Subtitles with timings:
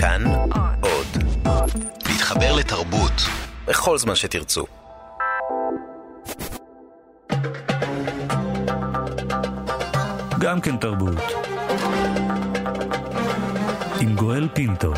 [0.00, 0.24] כאן
[0.80, 1.06] עוד.
[2.08, 3.12] להתחבר לתרבות
[3.66, 4.64] בכל זמן שתרצו.
[10.38, 11.18] גם כן תרבות.
[14.00, 14.92] עם גואל פינטו.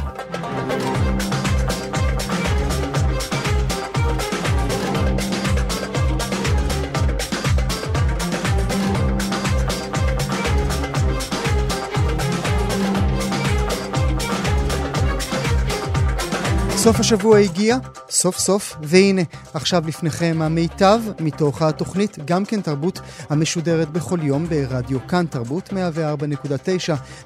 [16.82, 17.76] סוף השבוע הגיע,
[18.10, 19.22] סוף סוף, והנה,
[19.54, 25.72] עכשיו לפניכם המיטב מתוך התוכנית גם כן תרבות המשודרת בכל יום ברדיו כאן תרבות 104.9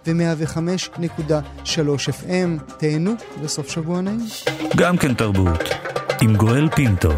[0.07, 1.69] ו-105.3
[2.09, 2.73] FM.
[2.79, 3.13] תהנו
[3.43, 4.27] וסוף שבוע נעים.
[4.77, 5.61] גם כן תרבות.
[6.21, 7.11] עם גואל פינטו.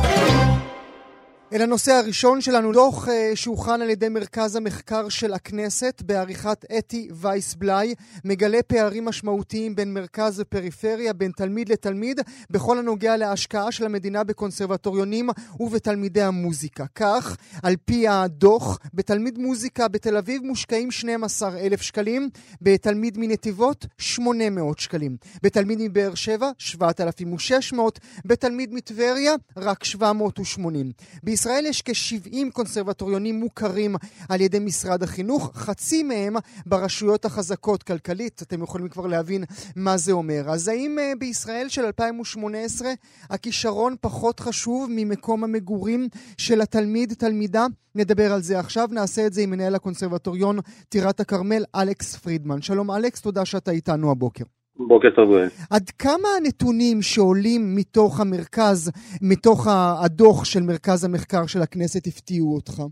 [1.52, 7.08] אל הנושא הראשון שלנו, דוח אה, שהוכן על ידי מרכז המחקר של הכנסת בעריכת אתי
[7.12, 13.84] וייס בלאי, מגלה פערים משמעותיים בין מרכז ופריפריה, בין תלמיד לתלמיד, בכל הנוגע להשקעה של
[13.84, 15.28] המדינה בקונסרבטוריונים
[15.60, 16.84] ובתלמידי המוזיקה.
[16.94, 22.30] כך, על פי הדוח, בתלמיד מוזיקה בתל אביב מושקעים 12,000 שקלים,
[22.62, 30.92] בתלמיד מנתיבות 800 שקלים, בתלמיד מבאר שבע 7,600, בתלמיד מטבריה רק 780.
[31.36, 33.96] בישראל יש כ-70 קונסרבטוריונים מוכרים
[34.28, 38.42] על ידי משרד החינוך, חצי מהם ברשויות החזקות כלכלית.
[38.42, 39.44] אתם יכולים כבר להבין
[39.76, 40.50] מה זה אומר.
[40.50, 42.88] אז האם uh, בישראל של 2018
[43.30, 47.66] הכישרון פחות חשוב ממקום המגורים של התלמיד-תלמידה?
[47.94, 52.62] נדבר על זה עכשיו, נעשה את זה עם מנהל הקונסרבטוריון טירת הכרמל, אלכס פרידמן.
[52.62, 54.44] שלום אלכס, תודה שאתה איתנו הבוקר.
[54.78, 55.34] בוקר טוב.
[55.70, 59.66] עד כמה הנתונים שעולים מתוך המרכז, מתוך
[60.04, 62.82] הדוח של מרכז המחקר של הכנסת, הפתיעו אותך?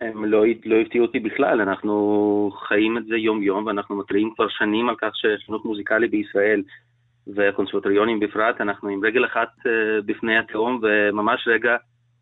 [0.00, 4.88] הם לא, לא הפתיעו אותי בכלל, אנחנו חיים את זה יום-יום ואנחנו מתריעים כבר שנים
[4.88, 6.62] על כך שחינוך מוזיקלי בישראל
[7.26, 9.70] והקונסרבטוריונים בפרט, אנחנו עם רגל אחת uh,
[10.06, 11.76] בפני התהום וממש רגע,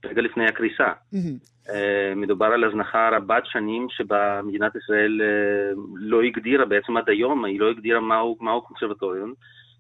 [0.06, 0.92] רגע לפני הקריסה.
[1.14, 1.56] Mm-hmm.
[1.70, 7.44] אה, מדובר על הזנחה רבת שנים שבה מדינת ישראל אה, לא הגדירה בעצם עד היום,
[7.44, 9.33] היא לא הגדירה מהו, מהו קונסרבטוריון.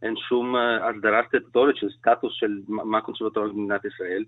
[0.02, 4.24] אין שום אה, הסדרה סטטוטורית של סטטוס של מה קונסרבטוריון במדינת ישראל,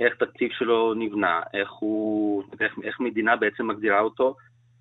[0.00, 4.36] איך תקציב שלו נבנה, איך, הוא, איך, איך מדינה בעצם מגדירה אותו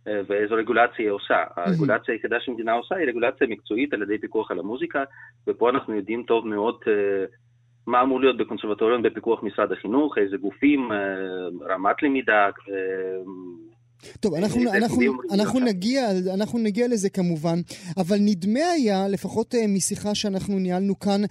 [0.06, 1.44] ואיזו רגולציה היא עושה.
[1.56, 5.04] הרגולציה היחידה שמדינה עושה היא רגולציה מקצועית על ידי פיקוח על המוזיקה,
[5.48, 6.76] ופה אנחנו יודעים טוב מאוד
[7.92, 12.46] מה אמור להיות בקונסרבטוריון בפיקוח משרד החינוך, איזה גופים, אה, רמת למידה.
[12.46, 12.74] אה,
[14.20, 15.02] טוב, אנחנו, אנחנו,
[15.34, 17.60] אנחנו, נגיע, אנחנו נגיע לזה כמובן,
[17.98, 21.22] אבל נדמה היה, לפחות אה, משיחה שאנחנו ניהלנו כאן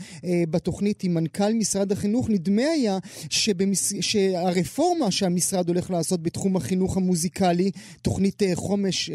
[0.50, 2.98] בתוכנית עם מנכ"ל משרד החינוך, נדמה היה
[3.30, 3.92] שבמס...
[4.00, 7.70] שהרפורמה שהמשרד הולך לעשות בתחום החינוך המוזיקלי,
[8.02, 9.10] תוכנית חומש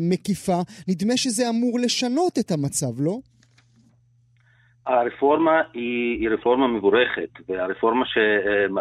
[0.00, 3.18] מקיפה, נדמה שזה אמור לשנות את המצב, לא?
[4.88, 8.18] הרפורמה היא, היא רפורמה מבורכת, והרפורמה, ש,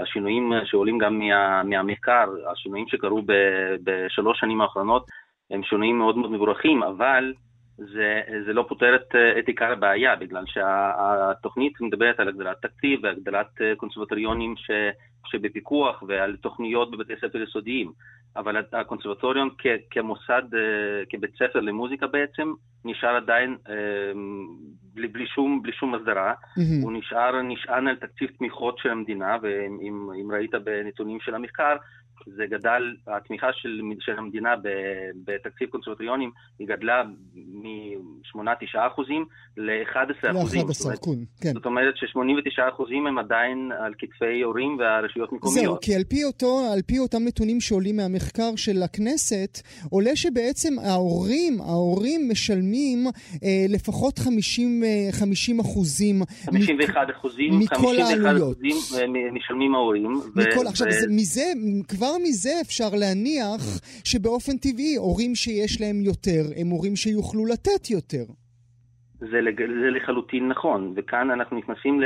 [0.02, 3.34] השינויים שעולים גם מה, מהמחקר, השינויים שקרו ב,
[3.84, 5.06] בשלוש שנים האחרונות,
[5.52, 7.34] הם שינויים מאוד מאוד מבורכים, אבל
[7.78, 13.48] זה, זה לא פותר את, את עיקר הבעיה, בגלל שהתוכנית מדברת על הגדלת תקציב והגדלת
[13.78, 14.72] קונסרבטוריונים ש,
[15.26, 17.92] שבפיקוח ועל תוכניות בבתי ספר יסודיים.
[18.36, 20.44] אבל הקונסרבטוריון כ, כמוסד,
[21.10, 22.54] כבית ספר למוזיקה בעצם,
[22.86, 23.58] נשאר עדיין
[24.94, 26.84] בלי, בלי, שום, בלי שום הסדרה, mm-hmm.
[26.84, 31.76] הוא נשאר נשען על תקציב תמיכות של המדינה, ואם ראית בנתונים של המחקר,
[32.26, 34.54] זה גדל, התמיכה של, של המדינה
[35.26, 37.04] בתקציב קונסרבטוריונים היא גדלה
[37.36, 39.26] מ-8-9 אחוזים
[39.58, 40.68] ל-11 אחוזים.
[40.68, 41.08] ל-11,
[41.42, 41.54] כן.
[41.54, 45.64] זאת אומרת ש-89 אחוזים הם עדיין על כתפי הורים והרשויות מקומיות.
[45.66, 50.74] זהו, כי על פי, אותו, על פי אותם נתונים שעולים מהמחקר של הכנסת, עולה שבעצם
[50.80, 53.08] ההורים, ההורים משלמים
[53.44, 56.22] אה, לפחות 50, 50 אה, אחוזים.
[56.46, 58.58] 51 אחוזים, מכל העלויות.
[58.58, 60.22] אחוזים אה, משלמים ההורים.
[60.36, 61.44] מכל, ו- עכשיו, ו- זה, מזה,
[61.88, 63.62] כבר מזה אפשר להניח
[64.04, 68.26] שבאופן טבעי הורים שיש להם יותר הם הורים שיוכלו לתת יותר.
[69.20, 69.62] זה, לג...
[69.82, 72.06] זה לחלוטין נכון, וכאן אנחנו נכנסים ל...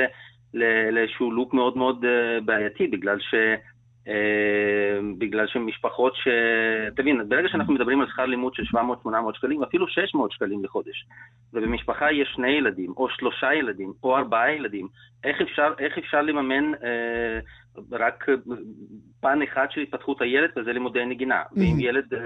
[0.92, 3.36] לאיזשהו לופ מאוד מאוד uh, בעייתי, בגלל ש...
[4.07, 4.12] Uh,
[5.18, 6.27] בגלל שמשפחות ש...
[6.95, 11.06] תבין, ברגע שאנחנו מדברים על שכר לימוד של 700-800 שקלים, אפילו 600 שקלים לחודש,
[11.53, 14.88] ובמשפחה יש שני ילדים, או שלושה ילדים, או ארבעה ילדים,
[15.24, 18.25] איך אפשר, איך אפשר לממן uh, רק
[19.21, 21.42] פן אחד של התפתחות הילד, וזה לימודי נגינה.
[21.44, 21.59] Mm-hmm.
[21.59, 22.18] ואם ילד uh,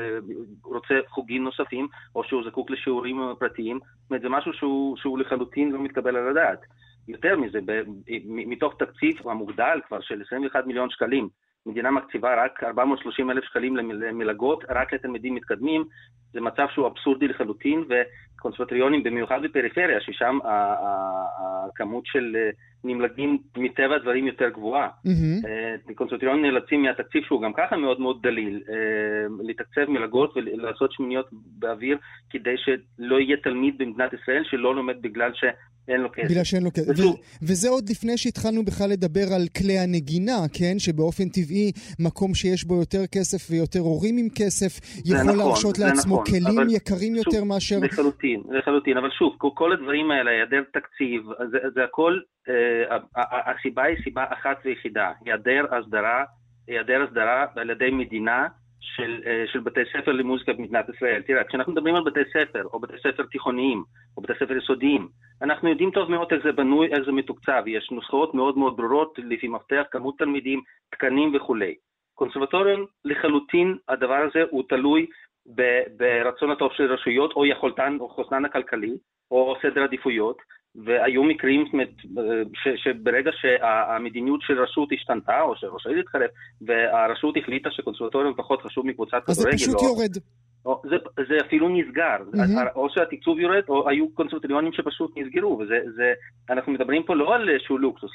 [0.63, 5.71] רוצה חוגים נוספים, או שהוא זקוק לשיעורים פרטיים, זאת אומרת, זה משהו שהוא, שהוא לחלוטין
[5.71, 6.60] לא מתקבל על הדעת.
[7.07, 7.81] יותר מזה, ב,
[8.25, 11.30] מתוך תקציב המוגדל כבר של 21 מיליון שקלים,
[11.66, 15.84] מדינה מקציבה רק 430 אלף שקלים למלגות רק לתלמידים מתקדמים,
[16.34, 17.84] זה מצב שהוא אבסורדי לחלוטין,
[18.40, 22.36] קונסרבטוריונים, במיוחד בפריפריה, ששם הכמות של
[22.86, 24.88] נמלגים מטבע הדברים יותר גבוהה.
[25.08, 25.94] Mm-hmm.
[25.96, 28.62] קונסרבטוריונים נאלצים מהתקציב שהוא גם ככה מאוד מאוד דליל,
[29.44, 31.98] לתקצב מלגות ולעשות שמיניות באוויר
[32.30, 35.44] כדי שלא יהיה תלמיד במדינת ישראל שלא לומד בגלל ש...
[35.88, 36.32] אין לו כסף.
[36.32, 37.00] בגלל שאין לו כסף.
[37.00, 40.80] ו- וזה עוד לפני שהתחלנו בכלל לדבר על כלי הנגינה, כן?
[40.80, 46.22] שבאופן טבעי, מקום שיש בו יותר כסף ויותר הורים עם כסף, יכול נכון, להרשות לעצמו
[46.22, 47.80] נכון, כלים יקרים שוב, יותר מאשר...
[47.81, 48.98] לחלוטין, לחלוטין.
[48.98, 51.22] אבל שוב, כל, הדברים האלה, היעדר תקציב,
[51.52, 52.35] זה, זה הכל, אה,
[53.21, 56.24] הסיבה היא סיבה אחת ויחידה, היעדר הסדרה,
[56.68, 58.47] היעדר הסדרה על ידי מדינה.
[58.86, 61.21] של, אה, של בתי ספר למוזיקה במדינת ישראל.
[61.21, 63.83] תראה, כשאנחנו מדברים על בתי ספר, או בתי ספר תיכוניים,
[64.18, 65.07] או בתי ספר יסודיים,
[65.42, 67.63] אנחנו יודעים טוב מאוד איך זה בנוי, איך זה מתוקצב.
[67.68, 70.62] יש נוסחאות מאוד מאוד ברורות לפי מפתח, כמות תלמידים,
[70.92, 71.75] תקנים וכולי.
[72.13, 75.06] קונסרבטוריון, לחלוטין הדבר הזה הוא תלוי
[75.97, 78.94] ברצון הטוב של רשויות, או יכולתן, או חוסנן הכלכלי,
[79.31, 80.38] או סדר עדיפויות.
[80.83, 81.66] והיו מקרים
[82.54, 86.31] ש, שברגע שהמדיניות של רשות השתנתה, או שראש העיר התחלף,
[86.62, 90.18] והרשות החליטה שקונסרבטוריון פחות חשוב מקבוצת כדורגל, אז זה פשוט או, יורד.
[90.66, 90.95] או, זה,
[91.27, 92.75] זה אפילו נסגר, mm-hmm.
[92.75, 95.62] או שהתקצוב יורד, או היו קונסרבטוריונים שפשוט נסגרו,
[96.50, 98.12] ואנחנו מדברים פה לא על איזשהו לוקסוס,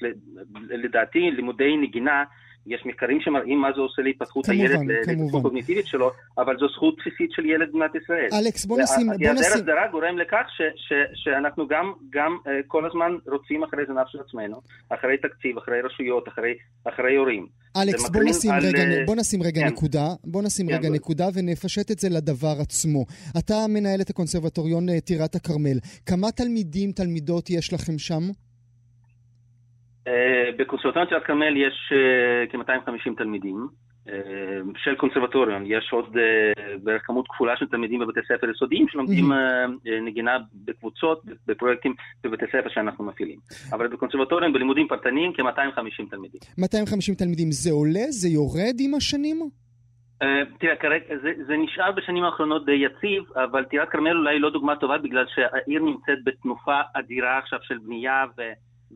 [0.71, 2.25] לדעתי לימודי נגינה
[2.67, 7.33] יש מחקרים שמראים מה זה עושה להתפתחות הילד, להתפתחות קוגניטיבית שלו, אבל זו זכות בסיסית
[7.33, 8.29] של ילד במדינת ישראל.
[8.33, 9.07] אלכס, בוא נשים...
[9.07, 9.27] בוא נשים...
[9.27, 14.07] היעדר הסדרה גורם לכך ש, ש, שאנחנו גם, גם uh, כל הזמן רוצים אחרי זנב
[14.07, 16.55] של עצמנו, אחרי תקציב, אחרי רשויות, אחרי,
[16.85, 17.47] אחרי הורים.
[17.77, 18.67] אלכס, בוא נשים, על...
[18.67, 19.67] רגע, בוא נשים רגע כן.
[19.67, 20.97] נקודה, בוא נשים כן, רגע בוא.
[20.97, 23.05] נקודה ונפשט את זה לדבר עצמו.
[23.39, 25.79] אתה מנהל את הקונסרבטוריון אה, טירת הכרמל.
[26.07, 28.23] כמה תלמידים, תלמידות יש לכם שם?
[30.11, 33.67] אה, בקונסרבטוריון של הכרמל יש אה, כ-250 תלמידים.
[34.09, 34.15] אה,
[34.77, 36.17] של קונסרבטוריון, יש עוד
[36.83, 39.33] בערך כמות כפולה של תלמידים בבתי ספר יסודיים שלומדים
[40.07, 43.39] נגינה בקבוצות, בפרויקטים בבתי ספר שאנחנו מפעילים.
[43.73, 46.41] אבל בקונסרבטוריון, בלימודים פרטניים, כ-250 תלמידים.
[46.59, 48.05] 250 תלמידים, זה עולה?
[48.09, 49.49] זה יורד עם השנים?
[50.61, 54.77] תראה, כרגע זה, זה נשאר בשנים האחרונות די יציב, אבל טירת כרמל אולי לא דוגמה
[54.77, 58.43] טובה בגלל שהעיר נמצאת בתנופה אדירה עכשיו של בנייה ו...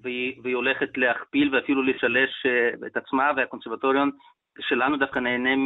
[0.03, 4.11] והיא, והיא הולכת להכפיל ואפילו לשלש אה, את עצמה, והקונסרבטוריון
[4.61, 5.57] שלנו דווקא נהנה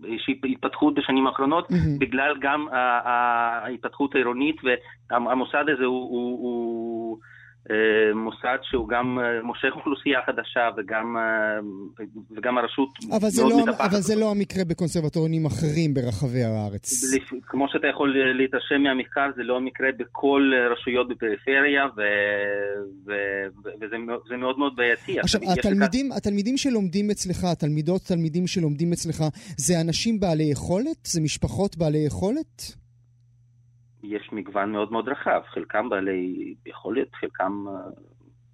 [0.00, 1.98] מאיזושהי אה, התפתחות בשנים האחרונות, mm-hmm.
[1.98, 4.56] בגלל גם ההתפתחות העירונית,
[5.10, 7.18] והמוסד הזה הוא, הוא, הוא
[8.14, 11.58] מוסד שהוא גם אה, מושך אוכלוסייה חדשה וגם, אה,
[12.36, 13.90] וגם הרשות אבל מאוד לא, מטפחת.
[13.90, 17.04] אבל זה לא המקרה בקונסרבטוריונים אחרים ברחבי הארץ.
[17.42, 22.00] כמו שאתה יכול להתרשם מהמחקר, זה לא המקרה בכל רשויות בפריפריה, ו,
[23.06, 23.12] ו,
[23.80, 25.20] וזה מאוד מאוד בעייתי.
[25.20, 26.16] עכשיו, התלמידים, לכך...
[26.16, 29.24] התלמידים שלומדים אצלך, התלמידות, תלמידים שלומדים אצלך,
[29.56, 31.04] זה אנשים בעלי יכולת?
[31.04, 32.83] זה משפחות בעלי יכולת?
[34.04, 37.72] יש מגוון מאוד מאוד רחב, חלקם בעלי יכולת, חלקם, אה,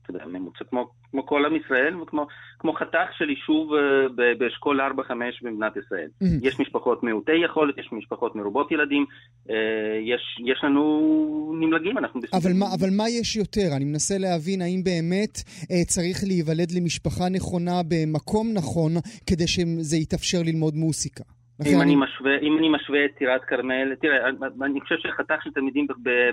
[0.02, 2.26] אתה יודע, ממוצע כמו, כמו כל עם ישראל, וכמו
[2.58, 5.12] כמו חתך של יישוב אה, באשכול 4-5
[5.42, 6.08] במדינת ישראל.
[6.22, 6.46] Mm-hmm.
[6.48, 9.06] יש משפחות מעוטי יכולת, יש משפחות מרובות ילדים,
[9.50, 9.54] אה,
[10.00, 12.20] יש, יש לנו נמלגים, אנחנו...
[12.32, 13.76] אבל מה, אבל מה יש יותר?
[13.76, 15.38] אני מנסה להבין האם באמת
[15.86, 18.92] צריך להיוולד למשפחה נכונה במקום נכון
[19.26, 21.24] כדי שזה יתאפשר ללמוד מוסיקה.
[21.66, 24.28] אם אני, משווה, אם אני משווה את טירת כרמל, תראה,
[24.62, 25.86] אני חושב שחתך של תלמידים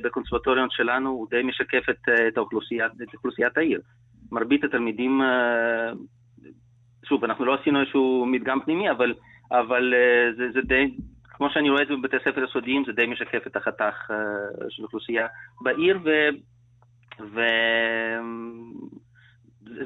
[0.03, 3.81] בקונסרבטוריון שלנו הוא די משקף את, את, האוכלוסיית, את אוכלוסיית העיר.
[4.31, 5.91] מרבית התלמידים, אה,
[7.05, 9.13] שוב, אנחנו לא עשינו איזשהו מדגם פנימי, אבל,
[9.51, 13.05] אבל אה, זה, זה די, כמו שאני רואה את זה בבתי ספר יסודיים, זה די
[13.05, 14.15] משקף את החתך אה,
[14.69, 15.27] של אוכלוסייה
[15.61, 16.09] בעיר, ו...
[17.33, 17.41] ו...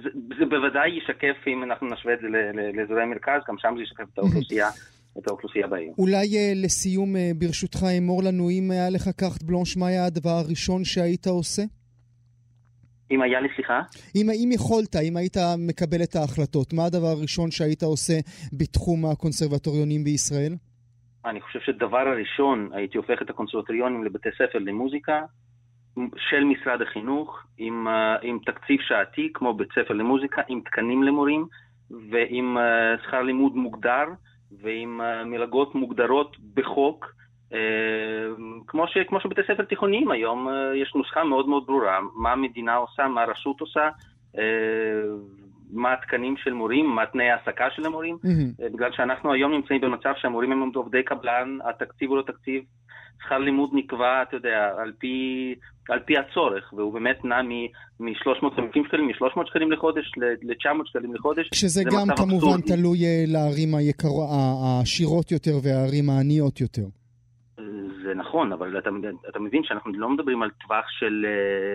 [0.03, 2.27] זה, זה בוודאי ישקף, אם אנחנו נשווה את זה
[2.73, 4.67] לאזורי המרכז, גם שם זה ישקף את האוכלוסייה
[5.17, 5.93] את האוכלוסייה בעיר.
[5.97, 10.29] אולי uh, לסיום, uh, ברשותך, אמור לנו, אם היה לך קארט בלונש, מה היה הדבר
[10.29, 11.63] הראשון שהיית עושה?
[13.11, 13.81] אם היה לי, סליחה?
[14.15, 15.37] אם, אם יכולת, אם היית
[15.67, 18.13] מקבל את ההחלטות, מה הדבר הראשון שהיית עושה
[18.53, 20.53] בתחום הקונסרבטוריונים בישראל?
[21.25, 25.21] אני חושב שדבר הראשון, הייתי הופך את הקונסרבטוריונים לבתי ספר למוזיקה
[26.17, 31.45] של משרד החינוך, עם, uh, עם תקציב שעתי, כמו בית ספר למוזיקה, עם תקנים למורים
[32.11, 32.57] ועם
[33.03, 34.05] שכר לימוד מוגדר.
[34.61, 37.13] ועם אה, מלגות מוגדרות בחוק,
[37.53, 37.59] אה,
[38.67, 42.75] כמו, ש, כמו שבתי ספר תיכוניים היום אה, יש נוסחה מאוד מאוד ברורה, מה המדינה
[42.75, 43.89] עושה, מה הרשות עושה,
[45.71, 48.73] מה התקנים של מורים, מה תנאי ההעסקה של המורים, mm-hmm.
[48.73, 52.63] בגלל שאנחנו היום נמצאים במצב שהמורים הם עובדי קבלן, התקציב הוא לא תקציב,
[53.25, 55.15] שכר לימוד נקבע, אתה יודע, על פי,
[55.89, 61.49] על פי הצורך, והוא באמת נע מ-350 שקלים, מ-300 שקלים לחודש ל-900 שקלים לחודש.
[61.53, 62.61] שזה גם כמובן אבסורדי.
[62.67, 62.97] תלוי
[63.27, 64.07] לערים היקר,
[64.63, 66.85] העשירות יותר והערים העניות יותר.
[68.03, 68.89] זה נכון, אבל אתה,
[69.29, 71.25] אתה מבין שאנחנו לא מדברים על טווח של,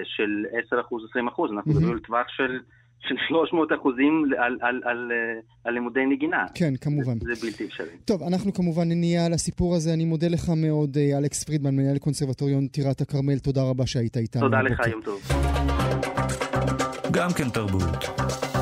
[0.04, 2.58] של 10%, 20%, אנחנו מדברים על טווח של
[3.00, 5.12] של 300 אחוזים על, על, על,
[5.64, 6.46] על לימודי נגינה.
[6.54, 7.18] כן, כמובן.
[7.18, 7.96] זה, זה בלתי אפשרי.
[8.04, 9.94] טוב, אנחנו כמובן נהיה על הסיפור הזה.
[9.94, 13.38] אני מודה לך מאוד, אה, אלכס פרידמן, מנהל קונסרבטוריון טירת הכרמל.
[13.38, 14.42] תודה רבה שהיית איתנו.
[14.42, 15.20] תודה לך, יום טוב.
[17.12, 18.55] גם כן תרבות.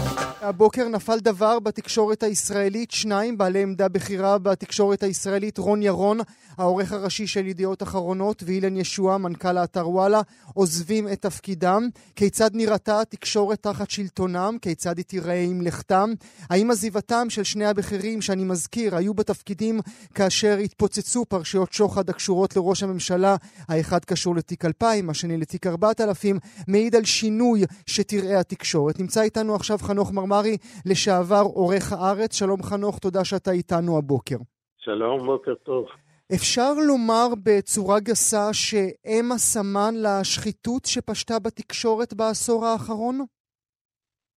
[0.45, 6.19] הבוקר נפל דבר בתקשורת הישראלית, שניים בעלי עמדה בכירה בתקשורת הישראלית, רון ירון,
[6.59, 10.21] העורך הראשי של ידיעות אחרונות, ואילן ישועה, מנכ"ל האתר וואלה,
[10.55, 11.89] עוזבים את תפקידם.
[12.17, 14.57] כיצד נראתה התקשורת תחת שלטונם?
[14.63, 16.13] כיצד היא תיראה עם לכתם?
[16.51, 19.81] האם עזיבתם של שני הבכירים, שאני מזכיר, היו בתפקידים
[20.15, 23.37] כאשר התפוצצו פרשיות שוחד הקשורות לראש הממשלה,
[23.69, 29.01] האחד קשור לתיק 2000, השני לתיק 4000, מעיד על שינוי שתראה התקשורת.
[29.01, 30.57] נמצא איתנו עכשיו חנוך מרמר מרי,
[30.91, 32.39] לשעבר עורך הארץ.
[32.39, 34.37] שלום חנוך, תודה שאתה איתנו הבוקר.
[34.79, 35.87] שלום, בוקר טוב.
[36.35, 43.17] אפשר לומר בצורה גסה שהם הסמן לשחיתות שפשטה בתקשורת בעשור האחרון?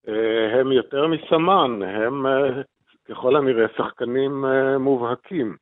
[0.09, 2.63] אה, הם יותר מסמן, הם אה,
[3.09, 5.57] ככל הנראה שחקנים אה, מובהקים.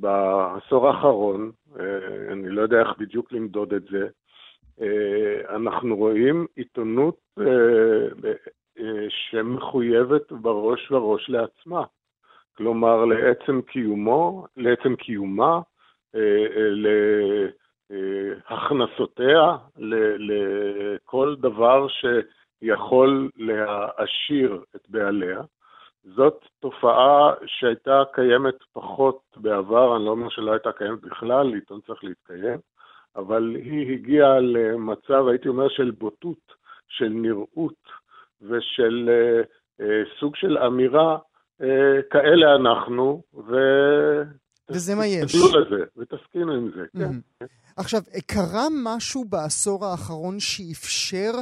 [0.00, 1.50] בעשור האחרון,
[2.32, 4.06] אני לא יודע איך בדיוק למדוד את זה,
[5.48, 7.16] אנחנו רואים עיתונות
[9.08, 11.84] שמחויבת בראש ובראש לעצמה.
[12.56, 15.60] כלומר, לעצם קיומו, לעצם קיומה,
[16.14, 17.54] אה, אה,
[17.90, 19.56] להכנסותיה,
[20.18, 25.40] לכל דבר שיכול להעשיר את בעליה.
[26.04, 32.04] זאת תופעה שהייתה קיימת פחות בעבר, אני לא אומר שלא הייתה קיימת בכלל, עיתון צריך
[32.04, 32.58] להתקיים,
[33.16, 36.52] אבל היא הגיעה למצב, הייתי אומר, של בוטות,
[36.88, 37.90] של נראות,
[38.42, 39.42] ושל אה,
[39.80, 41.18] אה, סוג של אמירה,
[41.62, 43.54] אה, כאלה אנחנו, ו...
[44.70, 45.32] וזה מה יש.
[45.32, 47.42] תסתכלו לזה, ותסכימו עם זה, כן.
[47.76, 51.32] עכשיו, קרה משהו בעשור האחרון שאפשר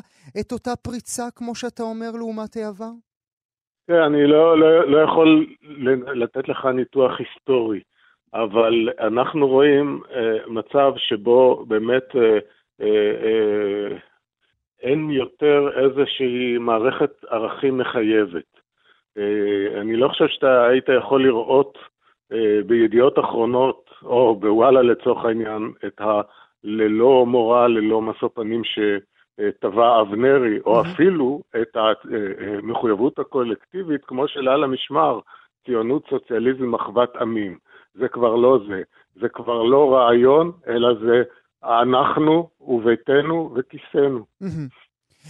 [0.40, 2.90] את אותה פריצה, כמו שאתה אומר, לעומת העבר?
[3.86, 5.46] כן, אני לא, לא, לא יכול
[6.14, 7.80] לתת לך ניתוח היסטורי,
[8.34, 12.38] אבל אנחנו רואים אה, מצב שבו באמת אה,
[12.80, 13.96] אה,
[14.84, 18.60] אין יותר איזושהי מערכת ערכים מחייבת.
[19.18, 21.78] אה, אני לא חושב שאתה היית יכול לראות
[22.32, 30.60] אה, בידיעות אחרונות, או בוואלה לצורך העניין, את הללא מורא, ללא משוא פנים שטבע אבנרי,
[30.60, 35.20] או אפילו את המחויבות הקולקטיבית, כמו של על המשמר,
[35.66, 37.58] ציונות, סוציאליזם, אחוות עמים.
[37.94, 38.82] זה כבר לא זה.
[39.14, 41.22] זה כבר לא רעיון, אלא זה
[41.64, 44.24] אנחנו וביתנו וכיסנו.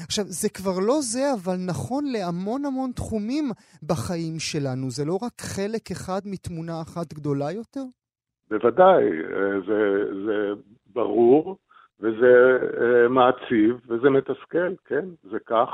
[0.04, 3.44] עכשיו, זה כבר לא זה, אבל נכון להמון המון תחומים
[3.82, 4.90] בחיים שלנו.
[4.90, 7.84] זה לא רק חלק אחד מתמונה אחת גדולה יותר?
[8.50, 9.04] בוודאי,
[9.66, 10.52] זה, זה
[10.86, 11.56] ברור,
[12.00, 15.68] וזה אה, מעציב, וזה מתסכל, כן, זה כך.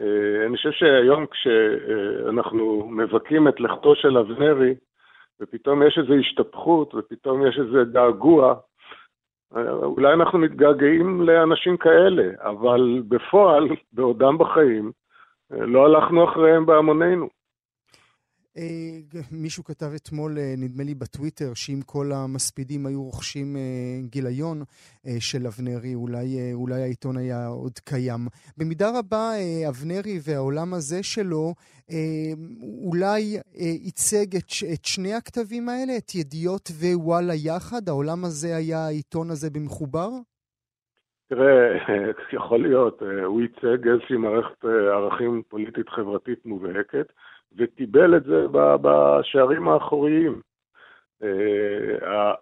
[0.00, 4.74] אה, אני חושב שהיום כשאנחנו מבכים את לכתו של אבנרי,
[5.40, 8.54] ופתאום יש איזו השתפכות, ופתאום יש איזה געגוע,
[9.82, 14.92] אולי אנחנו מתגעגעים לאנשים כאלה, אבל בפועל, בעודם בחיים,
[15.50, 17.28] לא הלכנו אחריהם בהמונינו.
[18.56, 23.62] אה, מישהו כתב אתמול, אה, נדמה לי בטוויטר, שאם כל המספידים היו רוכשים אה,
[24.02, 24.62] גיליון
[25.20, 28.20] של אבנרי, אולי, אולי העיתון היה עוד קיים.
[28.56, 29.30] במידה רבה
[29.68, 31.54] אבנרי והעולם הזה שלו
[32.84, 33.20] אולי
[33.54, 37.88] ייצג את, את שני הכתבים האלה, את ידיעות ווואלה יחד?
[37.88, 40.08] העולם הזה היה העיתון הזה במחובר?
[41.28, 41.76] תראה,
[42.38, 47.06] יכול להיות, הוא ייצג איזושהי מערכת ערכים פוליטית חברתית מובהקת.
[47.56, 48.46] וקיבל את זה
[48.82, 50.40] בשערים האחוריים.
[51.22, 52.32] אה,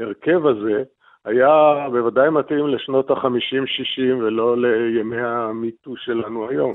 [0.00, 0.82] ההרכב הזה
[1.24, 1.48] היה
[1.92, 6.72] בוודאי מתאים לשנות ה-50-60 ולא לימי המיטו שלנו היום.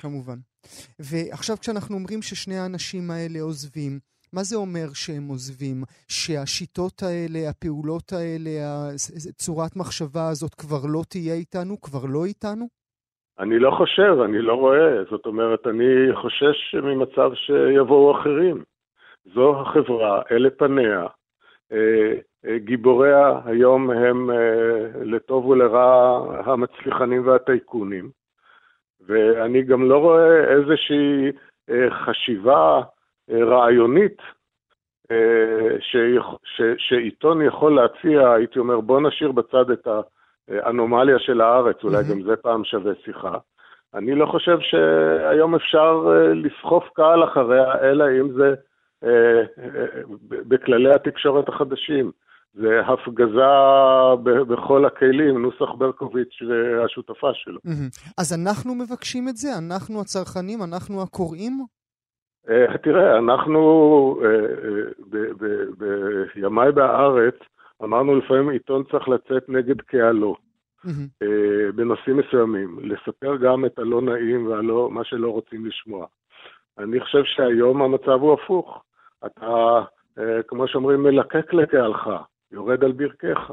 [0.00, 0.36] כמובן.
[0.98, 3.98] ועכשיו כשאנחנו אומרים ששני האנשים האלה עוזבים,
[4.32, 5.82] מה זה אומר שהם עוזבים?
[6.08, 8.50] שהשיטות האלה, הפעולות האלה,
[9.36, 11.80] צורת מחשבה הזאת כבר לא תהיה איתנו?
[11.80, 12.68] כבר לא איתנו?
[13.38, 15.04] אני לא חושב, אני לא רואה.
[15.10, 18.62] זאת אומרת, אני חושש ממצב שיבואו אחרים.
[19.24, 21.06] זו החברה, אלה פניה.
[21.72, 22.12] אה,
[22.46, 28.10] אה, גיבוריה היום הם אה, לטוב ולרע המצליחנים והטייקונים.
[29.06, 31.32] ואני גם לא רואה איזושהי
[31.90, 32.80] חשיבה
[33.30, 34.22] רעיונית
[36.78, 40.00] שעיתון יכול להציע, הייתי אומר, בוא נשאיר בצד את ה...
[40.50, 42.02] אנומליה של הארץ, אולי.
[42.10, 43.38] גם זה פעם שווה שיחה.
[43.94, 48.54] אני לא חושב שהיום אפשר אה, לסחוף קהל אחריה, אלא אם זה
[50.48, 52.10] בכללי התקשורת החדשים.
[52.54, 53.40] זה הפגזה
[54.22, 57.60] בכל הכלים, נוסח ברקוביץ' והשותפה שלו.
[58.18, 59.48] אז אנחנו מבקשים את זה?
[59.58, 60.62] אנחנו הצרכנים?
[60.62, 61.52] אנחנו הקוראים?
[62.82, 63.60] תראה, אנחנו
[66.34, 67.34] בימיי בהארץ
[67.82, 70.36] אמרנו לפעמים עיתון צריך לצאת נגד קהלו.
[71.74, 76.06] בנושאים מסוימים, לספר גם את הלא נעים ומה שלא רוצים לשמוע.
[76.78, 78.82] אני חושב שהיום המצב הוא הפוך.
[79.26, 79.80] אתה,
[80.48, 82.10] כמו שאומרים, מלקק לקהלך,
[82.52, 83.52] יורד על ברכיך.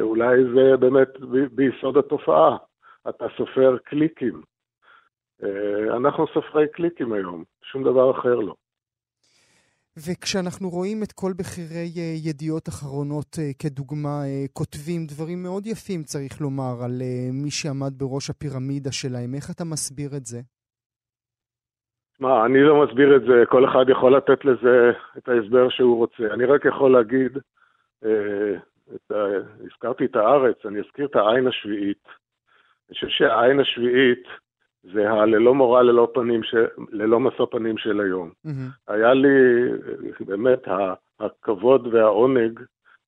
[0.00, 1.08] אולי זה באמת
[1.50, 2.56] ביסוד התופעה.
[3.08, 4.42] אתה סופר קליקים.
[5.90, 8.54] אנחנו סופרי קליקים היום, שום דבר אחר לא.
[9.98, 11.88] וכשאנחנו רואים את כל בכירי
[12.28, 14.22] ידיעות אחרונות כדוגמה,
[14.52, 20.10] כותבים דברים מאוד יפים, צריך לומר, על מי שעמד בראש הפירמידה שלהם, איך אתה מסביר
[20.16, 20.40] את זה?
[22.20, 26.34] מה, אני לא מסביר את זה, כל אחד יכול לתת לזה את ההסבר שהוא רוצה.
[26.34, 27.32] אני רק יכול להגיד,
[28.94, 29.14] את ה...
[29.64, 32.04] הזכרתי את הארץ, אני אזכיר את העין השביעית.
[32.88, 34.24] אני חושב שהעין השביעית
[34.92, 36.54] זה הללא מורא ללא פנים, ש...
[36.90, 38.30] ללא משוא פנים של היום.
[38.46, 38.70] Mm-hmm.
[38.88, 39.28] היה לי
[40.20, 40.62] באמת
[41.20, 42.60] הכבוד והעונג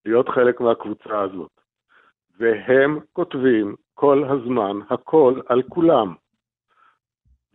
[0.06, 1.50] להיות חלק מהקבוצה הזאת.
[2.38, 6.14] והם כותבים כל הזמן הכל על כולם.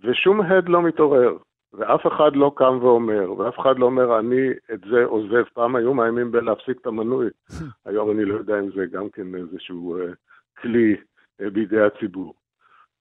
[0.04, 1.38] ושום הד לא מתעורר,
[1.74, 5.44] ואף אחד לא קם ואומר, ואף אחד לא אומר, אני את זה עוזב.
[5.54, 7.28] פעם היו מאיימים בלהפסיק את המנוי,
[7.86, 10.16] היום אני לא יודע אם זה גם כן איזשהו uh,
[10.62, 10.96] כלי
[11.42, 12.34] uh, בידי הציבור.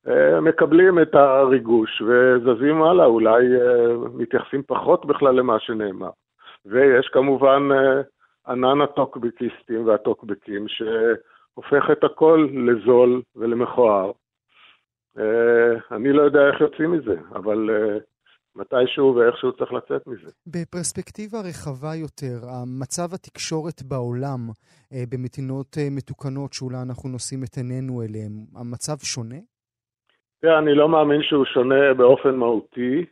[0.09, 6.11] Uh, מקבלים את הריגוש וזזים הלאה, אולי uh, מתייחסים פחות בכלל למה שנאמר.
[6.67, 14.13] ויש כמובן uh, ענן הטוקבקיסטים והטוקבקים, שהופך את הכל לזול ולמכוער.
[15.91, 17.71] אני לא יודע איך יוצאים מזה, אבל
[18.57, 20.31] מתישהו ואיכשהו צריך לצאת מזה.
[20.47, 24.41] בפרספקטיבה רחבה יותר, המצב התקשורת בעולם,
[25.09, 29.37] במדינות מתוקנות שאולי אנחנו נושאים את עינינו אליהן, המצב שונה?
[30.43, 33.05] תראה, אני לא מאמין שהוא שונה באופן מהותי,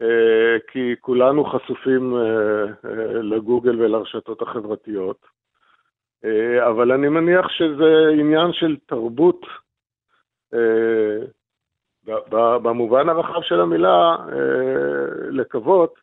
[0.00, 0.04] uh,
[0.72, 2.88] כי כולנו חשופים uh, uh,
[3.22, 5.26] לגוגל ולרשתות החברתיות,
[6.68, 9.46] אבל אני מניח שזה עניין של תרבות
[12.62, 14.16] במובן הרחב של המילה,
[15.30, 15.94] לקוות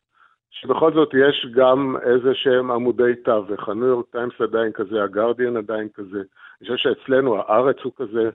[0.50, 3.68] שבכל זאת יש גם איזה שהם עמודי תווך.
[3.68, 6.18] הניו יורק טיימס עדיין כזה, הגרדיאן עדיין כזה.
[6.18, 8.30] אני חושב שאצלנו הארץ הוא כזה.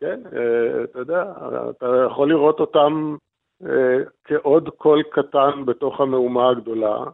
[0.00, 0.20] כן,
[0.84, 1.22] אתה יודע,
[1.70, 3.16] אתה יכול לראות אותם
[4.24, 7.04] כעוד קול קטן בתוך המהומה הגדולה.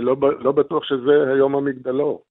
[0.00, 2.22] לא, לא בטוח שזה היום המגדלור.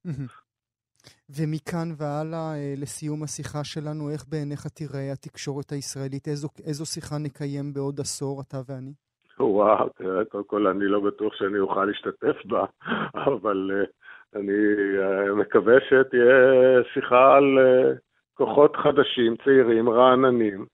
[1.38, 6.28] ומכאן והלאה, לסיום השיחה שלנו, איך בעיניך תראה התקשורת הישראלית?
[6.28, 8.94] איזו, איזו שיחה נקיים בעוד עשור, אתה ואני?
[9.40, 12.66] וואו, תראה, קודם כל אני לא בטוח שאני אוכל להשתתף בה,
[13.28, 13.86] אבל
[14.36, 14.62] אני
[15.36, 16.34] מקווה שתהיה
[16.94, 17.60] שיחה על
[18.40, 20.66] כוחות חדשים, צעירים, רעננים.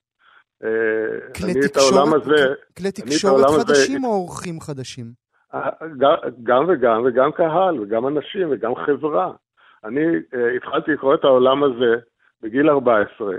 [1.36, 5.06] כלי תקשורת, הזה, כלי תקשורת חדשים הזה, או אורחים חדשים?
[6.42, 9.32] גם וגם, וגם קהל, וגם אנשים, וגם חברה.
[9.84, 11.94] אני uh, התחלתי לקרוא את העולם הזה
[12.42, 13.34] בגיל 14,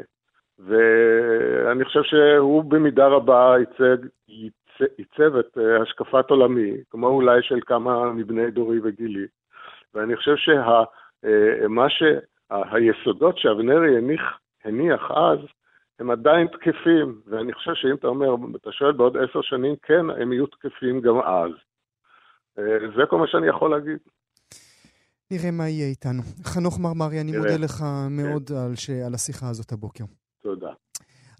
[0.60, 4.06] ואני חושב שהוא במידה רבה ייצג,
[4.98, 9.26] ייצב, את השקפת עולמי, כמו אולי של כמה מבני דורי וגילי.
[9.94, 12.18] ואני חושב שמה אה, שה,
[12.52, 14.22] שהיסודות שאבנרי הניח,
[14.66, 15.40] הניח אז,
[16.00, 20.34] הם עדיין תקפים, ואני חושב שאם אתה אומר, אתה שואל בעוד עשר שנים, כן, הם
[20.34, 21.52] יהיו תקפים גם אז.
[22.96, 24.00] זה כל מה שאני יכול להגיד.
[25.32, 26.22] נראה מה יהיה איתנו.
[26.44, 28.90] חנוך מרמרי, אני מודה לך מאוד על, ש...
[28.90, 30.04] על השיחה הזאת הבוקר.
[30.42, 30.74] תודה.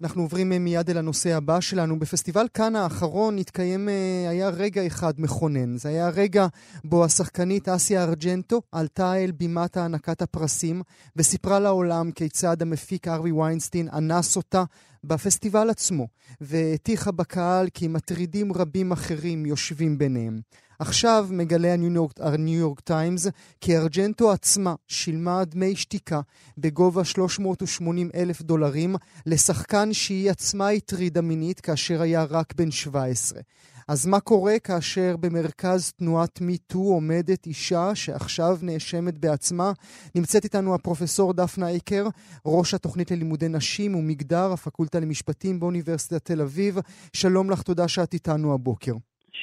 [0.02, 1.98] אנחנו עוברים מיד אל הנושא הבא שלנו.
[1.98, 5.76] בפסטיבל כאן האחרון התקיים, אה, היה רגע אחד מכונן.
[5.76, 6.46] זה היה רגע
[6.84, 10.82] בו השחקנית אסיה ארג'נטו עלתה אל בימת הענקת הפרסים
[11.16, 14.64] וסיפרה לעולם כיצד המפיק ארווי ויינסטין אנס אותה
[15.04, 16.08] בפסטיבל עצמו,
[16.40, 20.40] והטיחה בקהל כי מטרידים רבים אחרים יושבים ביניהם.
[20.78, 21.74] עכשיו מגלה
[22.20, 23.26] הניו יורק טיימס
[23.60, 26.20] כי ארג'נטו עצמה שילמה דמי שתיקה
[26.58, 33.40] בגובה 380 אלף דולרים לשחקן שהיא עצמה הטרידה מינית כאשר היה רק בן 17.
[33.88, 39.72] אז מה קורה כאשר במרכז תנועת מיטו עומדת אישה שעכשיו נאשמת בעצמה?
[40.14, 42.08] נמצאת איתנו הפרופסור דפנה אייקר,
[42.46, 46.78] ראש התוכנית ללימודי נשים ומגדר, הפקולטה למשפטים באוניברסיטת תל אביב.
[47.12, 48.92] שלום לך, תודה שאת איתנו הבוקר.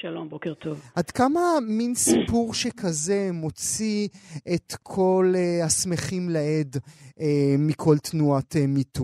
[0.02, 0.82] שלום, בוקר טוב.
[0.96, 4.08] עד כמה מין סיפור שכזה מוציא
[4.56, 7.24] את כל uh, השמחים לעד uh,
[7.70, 9.04] מכל תנועת uh, מיטו?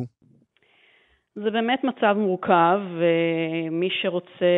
[1.36, 4.54] זה באמת מצב מורכב, ומי שרוצה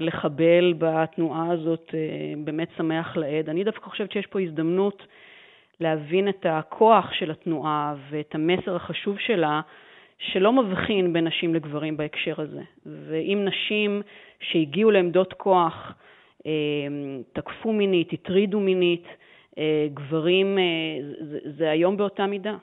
[0.00, 1.94] לחבל בתנועה הזאת
[2.44, 3.48] באמת שמח לעד.
[3.48, 5.02] אני דווקא חושבת שיש פה הזדמנות
[5.80, 9.60] להבין את הכוח של התנועה ואת המסר החשוב שלה,
[10.18, 12.62] שלא מבחין בין נשים לגברים בהקשר הזה.
[12.86, 14.02] ואם נשים
[14.40, 15.92] שהגיעו לעמדות כוח
[16.46, 16.52] אה,
[17.32, 19.04] תקפו מינית, הטרידו מינית,
[19.58, 20.64] אה, גברים, אה,
[21.30, 22.56] זה, זה היום באותה מידה.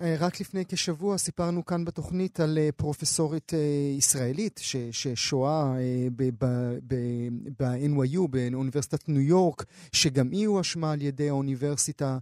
[0.00, 3.58] אה, רק לפני כשבוע סיפרנו כאן בתוכנית על אה, פרופסורית אה,
[3.98, 4.60] ישראלית
[4.90, 5.74] ששוהה
[7.58, 12.18] ב-NYU, באוניברסיטת ניו יורק, שגם היא הואשמה על ידי האוניברסיטה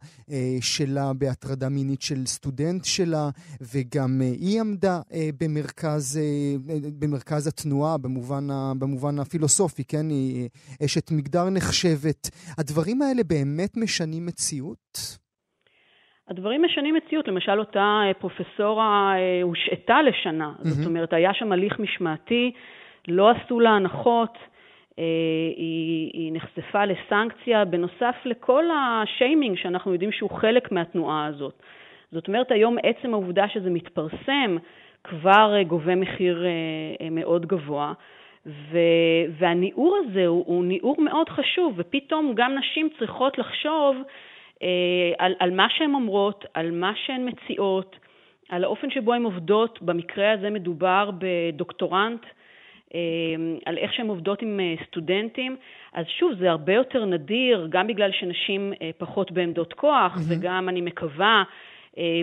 [0.61, 5.01] שלה בהטרדה מינית של סטודנט שלה, וגם היא עמדה
[5.39, 6.19] במרכז,
[6.99, 10.09] במרכז התנועה, במובן, במובן הפילוסופי, כן?
[10.11, 10.49] היא
[10.85, 12.31] אשת מגדר נחשבת.
[12.59, 15.19] הדברים האלה באמת משנים מציאות?
[16.29, 17.29] הדברים משנים מציאות.
[17.29, 20.53] למשל, אותה אה, פרופסורה אה, הושעתה לשנה.
[20.59, 20.69] Mm-hmm.
[20.69, 22.53] זאת אומרת, היה שם הליך משמעתי,
[23.09, 24.39] לא עשו לה הנחות,
[24.99, 25.05] אה,
[25.57, 31.63] היא, היא נחשפה לסנקציה, בנוסף לכל השיימינג שאנחנו יודעים שהוא חלק מהתנועה הזאת.
[32.13, 34.57] זאת אומרת, היום עצם העובדה שזה מתפרסם
[35.05, 36.47] כבר גובה מחיר
[37.11, 37.93] מאוד גבוה.
[38.47, 38.79] ו,
[39.39, 43.97] והניעור הזה הוא, הוא ניעור מאוד חשוב, ופתאום גם נשים צריכות לחשוב
[45.19, 47.97] על, על מה שהן אומרות, על מה שהן מציעות,
[48.49, 52.27] על האופן שבו הן עובדות, במקרה הזה מדובר בדוקטורנט,
[52.95, 53.01] אה,
[53.67, 55.57] על איך שהן עובדות עם אה, סטודנטים.
[55.93, 60.41] אז שוב, זה הרבה יותר נדיר, גם בגלל שנשים פחות בעמדות כוח, mm-hmm.
[60.41, 61.43] וגם, אני מקווה,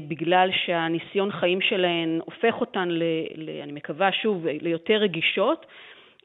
[0.07, 3.03] בגלל שהניסיון חיים שלהן הופך אותן, ל,
[3.35, 5.65] ל, אני מקווה, שוב, ליותר רגישות.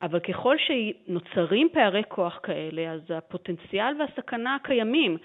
[0.03, 5.16] אבל ככל שנוצרים פערי כוח כאלה, אז הפוטנציאל והסכנה קיימים.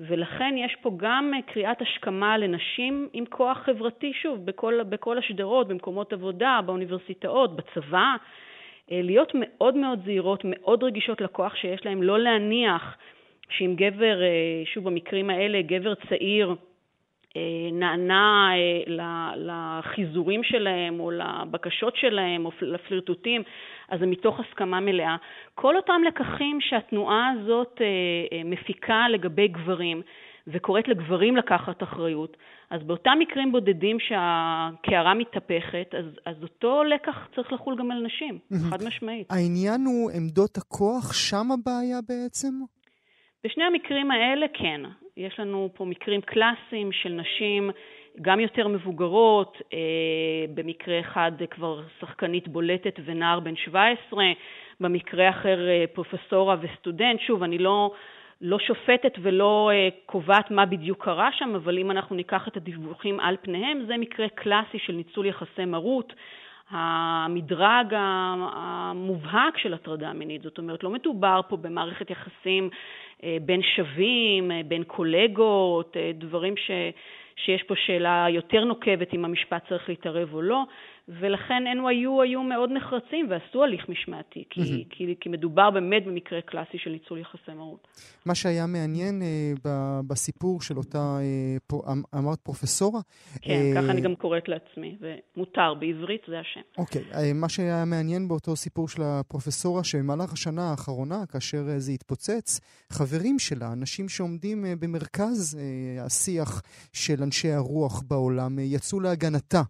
[0.00, 5.68] ולכן יש פה גם אה, קריאת השכמה לנשים עם כוח חברתי, שוב, בכל, בכל השדרות,
[5.68, 8.14] במקומות עבודה, באוניברסיטאות, בצבא,
[8.92, 12.96] אה, להיות מאוד מאוד זהירות, מאוד רגישות לכוח שיש להן, לא להניח
[13.50, 16.54] שאם גבר, אה, שוב במקרים האלה, גבר צעיר,
[17.72, 18.50] נענה
[19.36, 23.42] לחיזורים שלהם או לבקשות שלהם או לפלירטוטים,
[23.88, 25.16] אז זה מתוך הסכמה מלאה.
[25.54, 27.86] כל אותם לקחים שהתנועה הזאת אה,
[28.32, 30.02] אה, מפיקה לגבי גברים
[30.46, 32.36] וקוראת לגברים לקחת אחריות,
[32.70, 38.38] אז באותם מקרים בודדים שהקערה מתהפכת, אז, אז אותו לקח צריך לחול גם על נשים,
[38.70, 39.26] חד משמעית.
[39.30, 42.52] העניין הוא עמדות הכוח, שם הבעיה בעצם?
[43.44, 44.80] בשני המקרים האלה כן.
[45.18, 47.70] יש לנו פה מקרים קלאסיים של נשים
[48.22, 49.78] גם יותר מבוגרות, אה,
[50.54, 54.24] במקרה אחד כבר שחקנית בולטת ונער בן 17,
[54.80, 57.20] במקרה אחר אה, פרופסורה וסטודנט.
[57.20, 57.92] שוב, אני לא,
[58.40, 63.20] לא שופטת ולא אה, קובעת מה בדיוק קרה שם, אבל אם אנחנו ניקח את הדיווחים
[63.20, 66.12] על פניהם, זה מקרה קלאסי של ניצול יחסי מרות.
[66.70, 72.70] המדרג המובהק של הטרדה מינית, זאת אומרת, לא מדובר פה במערכת יחסים
[73.42, 76.70] בין שווים, בין קולגות, דברים ש...
[77.44, 80.62] שיש פה שאלה יותר נוקבת אם המשפט צריך להתערב או לא,
[81.08, 84.86] ולכן NYU היו מאוד נחרצים ועשו הליך משמעתי, כי, mm-hmm.
[84.90, 87.88] כי, כי מדובר באמת במקרה קלאסי של ניצול יחסי מרות.
[88.26, 93.00] מה שהיה מעניין אה, ב, בסיפור של אותה, אה, פו, אמ, אמרת פרופסורה.
[93.42, 96.60] כן, אה, ככה אני גם קוראת לעצמי, ומותר, בעברית זה השם.
[96.78, 101.92] אוקיי, אה, מה שהיה מעניין באותו סיפור של הפרופסורה, שבמהלך השנה האחרונה, כאשר אה, זה
[101.92, 109.00] התפוצץ, חברים שלה, אנשים שעומדים אה, במרכז אה, השיח של אנשי הרוח בעולם, אה, יצאו
[109.00, 109.62] להגנתה.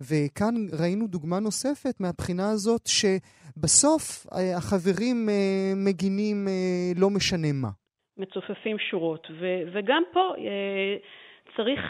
[0.00, 7.68] וכאן ראינו דוגמה נוספת מהבחינה הזאת שבסוף אה, החברים אה, מגינים אה, לא משנה מה.
[8.16, 10.32] מצופפים שורות, ו- וגם פה
[11.56, 11.80] צריך,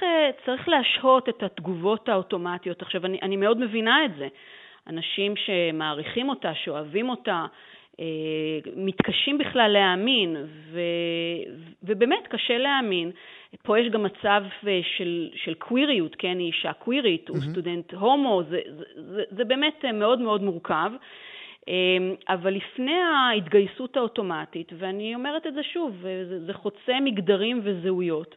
[0.46, 2.82] צריך להשהות את התגובות האוטומטיות.
[2.82, 4.28] עכשיו, אני, אני מאוד מבינה את זה.
[4.86, 7.46] אנשים שמעריכים אותה, שאוהבים אותה,
[8.76, 10.36] מתקשים בכלל להאמין,
[10.72, 10.80] ו,
[11.82, 13.10] ובאמת קשה להאמין
[13.62, 17.32] פה יש גם מצב אה, של, של קוויריות, כן, היא אישה קווירית, mm-hmm.
[17.32, 20.92] הוא סטודנט הומו, זה, זה, זה, זה באמת אה, מאוד מאוד מורכב.
[21.68, 28.36] אמ, אבל לפני ההתגייסות האוטומטית, ואני אומרת את זה שוב, זה, זה חוצה מגדרים וזהויות,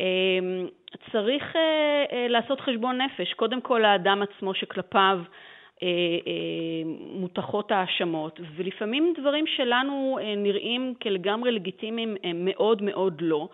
[0.00, 0.66] אמ,
[1.12, 3.32] צריך אה, לעשות חשבון נפש.
[3.32, 5.20] קודם כל האדם עצמו שכלפיו
[7.14, 13.48] מותחות האשמות, ולפעמים דברים שלנו נראים כלגמרי לגיטימיים הם מאוד מאוד לא.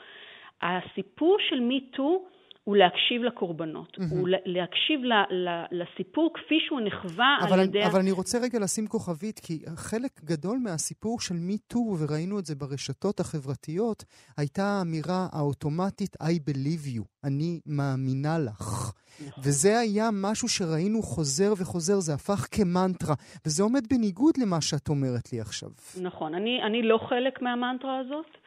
[0.62, 4.02] הסיפור של MeToo הוא להקשיב לקורבנות, mm-hmm.
[4.10, 7.86] הוא להקשיב ל, ל, לסיפור כפי שהוא נחווה על ידי...
[7.86, 12.54] אבל אני רוצה רגע לשים כוכבית, כי חלק גדול מהסיפור של MeToo, וראינו את זה
[12.54, 14.04] ברשתות החברתיות,
[14.38, 18.92] הייתה האמירה האוטומטית I believe you, אני מאמינה לך.
[19.26, 19.42] נכון.
[19.44, 23.14] וזה היה משהו שראינו חוזר וחוזר, זה הפך כמנטרה,
[23.46, 25.68] וזה עומד בניגוד למה שאת אומרת לי עכשיו.
[26.02, 28.43] נכון, אני, אני לא חלק מהמנטרה הזאת.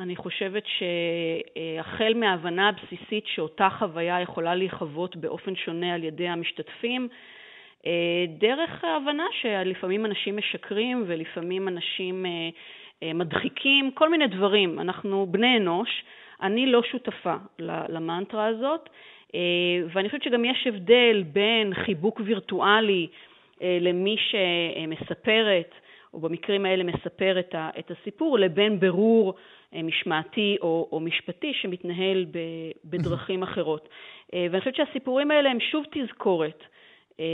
[0.00, 7.08] אני חושבת שהחל מההבנה הבסיסית שאותה חוויה יכולה להיחוות באופן שונה על ידי המשתתפים,
[7.86, 12.30] אה, דרך ההבנה שלפעמים אנשים משקרים ולפעמים אנשים אה,
[13.02, 14.80] אה, מדחיקים, כל מיני דברים.
[14.80, 16.04] אנחנו בני אנוש,
[16.42, 17.34] אני לא שותפה
[17.88, 18.88] למנטרה הזאת,
[19.92, 23.06] ואני חושבת שגם יש הבדל בין חיבוק וירטואלי
[23.60, 25.74] למי שמספרת,
[26.14, 27.36] או במקרים האלה מספר
[27.78, 29.38] את הסיפור, לבין ברור אה,
[29.82, 32.26] משמעתי או, או משפטי שמתנהל
[32.84, 33.88] בדרכים אחרות.
[34.34, 36.62] אה, ואני חושבת שהסיפורים האלה הם שוב תזכורת
[37.20, 37.24] אה,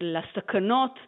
[0.00, 0.98] לסכנות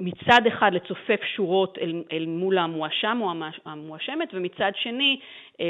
[0.00, 3.32] מצד אחד לצופף שורות אל, אל מול המואשם או
[3.66, 5.20] המואשמת, ומצד שני
[5.60, 5.64] אה,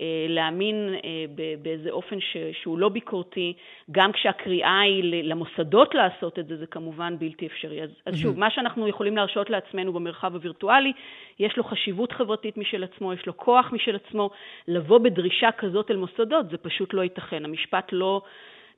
[0.00, 1.24] אה, להאמין אה,
[1.62, 3.52] באיזה אופן ש, שהוא לא ביקורתי,
[3.90, 7.82] גם כשהקריאה היא למוסדות לעשות את זה, זה כמובן בלתי אפשרי.
[7.82, 10.92] אז, אז שוב, מה שאנחנו יכולים להרשות לעצמנו במרחב הווירטואלי,
[11.38, 14.30] יש לו חשיבות חברתית משל עצמו, יש לו כוח משל עצמו,
[14.68, 17.44] לבוא בדרישה כזאת אל מוסדות, זה פשוט לא ייתכן.
[17.44, 18.22] המשפט לא...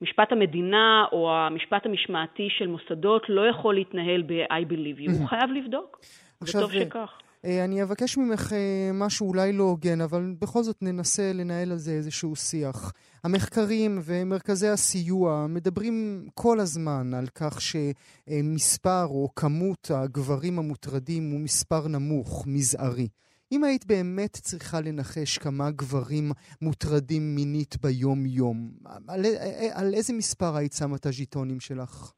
[0.03, 5.51] משפט המדינה או המשפט המשמעתי של מוסדות לא יכול להתנהל ב-I believe you, הוא חייב
[5.51, 6.01] לבדוק,
[6.43, 7.19] וטוב שכך.
[7.45, 11.79] אה, אני אבקש ממך אה, משהו אולי לא הוגן, אבל בכל זאת ננסה לנהל על
[11.79, 12.93] זה איזשהו שיח.
[13.25, 21.89] המחקרים ומרכזי הסיוע מדברים כל הזמן על כך שמספר או כמות הגברים המוטרדים הוא מספר
[21.89, 23.09] נמוך, מזערי.
[23.53, 26.25] אם היית באמת צריכה לנחש כמה גברים
[26.63, 28.57] מוטרדים מינית ביום-יום,
[29.09, 29.21] על,
[29.79, 32.13] על איזה מספר היית שמה את הז'יטונים שלך?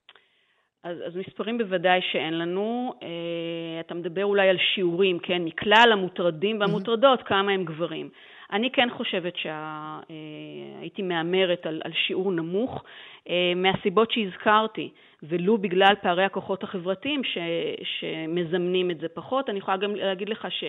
[0.85, 2.95] אז, אז מספרים בוודאי שאין לנו.
[3.03, 5.43] אה, אתה מדבר אולי על שיעורים, כן?
[5.45, 8.09] מכלל המוטרדים והמוטרדות, כמה הם גברים.
[8.53, 12.85] אני כן חושבת שהייתי אה, מהמרת על, על שיעור נמוך,
[13.29, 14.91] אה, מהסיבות שהזכרתי,
[15.23, 17.39] ולו בגלל פערי הכוחות החברתיים ש,
[17.83, 19.51] שמזמנים את זה פחות.
[19.51, 20.65] אני יכולה גם להגיד לך ש...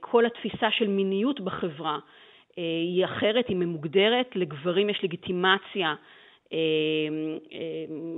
[0.00, 1.98] כל התפיסה של מיניות בחברה
[2.58, 5.94] אה, היא אחרת, היא ממוגדרת, לגברים יש לגיטימציה
[6.52, 6.58] אה,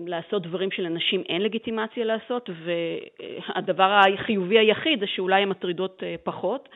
[0.07, 6.69] לעשות דברים שלנשים אין לגיטימציה לעשות, והדבר החיובי היחיד זה שאולי הן מטרידות פחות.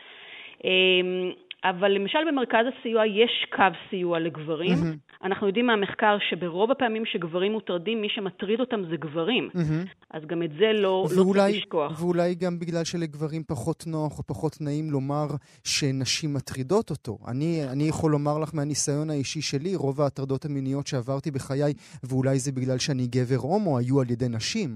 [1.64, 4.74] אבל למשל במרכז הסיוע יש קו סיוע לגברים.
[4.74, 5.24] Mm-hmm.
[5.27, 9.48] אנחנו יודעים מהמחקר שברוב הפעמים שגברים מוטרדים, מי שמטריד אותם זה גברים.
[9.53, 9.88] Mm-hmm.
[10.11, 12.03] אז גם את זה לא, ואולי, לא צריך לשכוח.
[12.03, 15.27] ואולי גם בגלל שלגברים פחות נוח או פחות נעים לומר
[15.64, 17.18] שנשים מטרידות אותו.
[17.29, 21.72] אני, אני יכול לומר לך מהניסיון האישי שלי, רוב ההטרדות המיניות שעברתי בחיי,
[22.11, 24.70] ואולי זה בגלל שאני גבר הומו, היו על ידי נשים.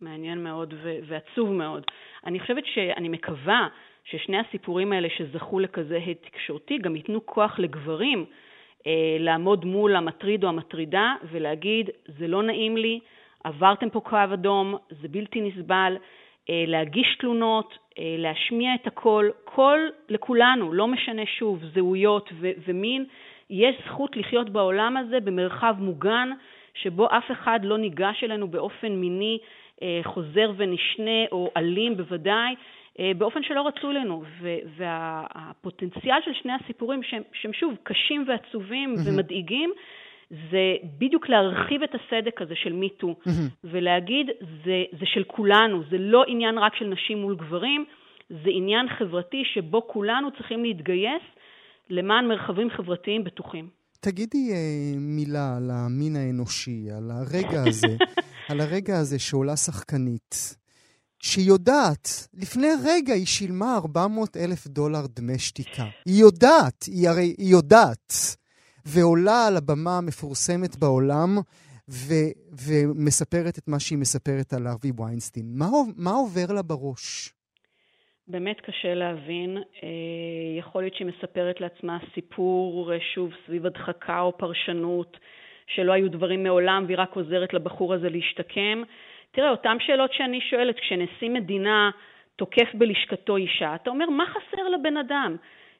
[0.00, 1.82] מעניין מאוד ו- ועצוב מאוד.
[2.26, 3.68] אני חושבת שאני מקווה
[4.04, 8.24] ששני הסיפורים האלה שזכו לכזה הד תקשורתי גם ייתנו כוח לגברים
[8.86, 13.00] אה, לעמוד מול המטריד או המטרידה ולהגיד, זה לא נעים לי,
[13.44, 15.96] עברתם פה קו אדום, זה בלתי נסבל,
[16.50, 23.04] אה, להגיש תלונות, אה, להשמיע את הקול, קול לכולנו, לא משנה שוב, זהויות ו- ומין,
[23.50, 26.30] יש זכות לחיות בעולם הזה במרחב מוגן,
[26.74, 29.38] שבו אף אחד לא ניגש אלינו באופן מיני
[29.82, 32.54] אה, חוזר ונשנה או אלים בוודאי,
[33.18, 34.22] באופן שלא רצו לנו.
[34.76, 38.94] והפוטנציאל של שני הסיפורים, שהם, שהם שוב קשים ועצובים.
[39.04, 39.70] ומדאיגים,
[40.30, 43.16] זה בדיוק להרחיב את הסדק הזה של מיטו.
[43.64, 44.26] ולהגיד,
[44.64, 47.84] זה, זה של כולנו, זה לא עניין רק של נשים מול גברים,
[48.30, 51.22] זה עניין חברתי שבו כולנו צריכים להתגייס
[51.90, 53.68] למען מרחבים חברתיים בטוחים.
[54.00, 57.96] תגידי אה, מילה על המין האנושי, על הרגע הזה,
[58.50, 60.59] על הרגע הזה שעולה שחקנית,
[61.22, 65.84] שיודעת, לפני רגע היא שילמה 400 אלף דולר דמי שתיקה.
[66.06, 68.12] היא יודעת, היא הרי, היא יודעת.
[68.86, 71.30] ועולה על הבמה המפורסמת בעולם
[71.88, 72.14] ו,
[72.66, 75.44] ומספרת את מה שהיא מספרת על ארווי ויינסטין.
[75.58, 77.32] מה, מה עובר לה בראש?
[78.28, 79.56] באמת קשה להבין.
[79.56, 85.16] אה, יכול להיות שהיא מספרת לעצמה סיפור, אה, שוב, סביב הדחקה או פרשנות,
[85.66, 88.82] שלא היו דברים מעולם והיא רק עוזרת לבחור הזה להשתקם.
[89.32, 91.90] תראה, אותן שאלות שאני שואלת, כשנשיא מדינה
[92.36, 95.36] תוקף בלשכתו אישה, אתה אומר, מה חסר לבן אדם?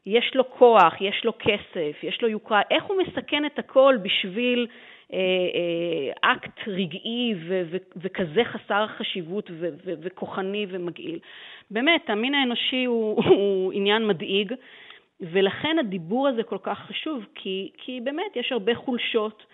[0.07, 4.67] יש לו כוח, יש לו כסף, יש לו יוקרה, איך הוא מסכן את הכל בשביל
[5.13, 11.19] אה, אה, אקט רגעי ו- ו- וכזה חסר חשיבות ו- ו- וכוחני ומגעיל.
[11.71, 14.55] באמת, המין האנושי הוא, הוא עניין מדאיג.
[15.21, 19.47] ולכן הדיבור הזה כל כך חשוב, כי, כי באמת יש הרבה חולשות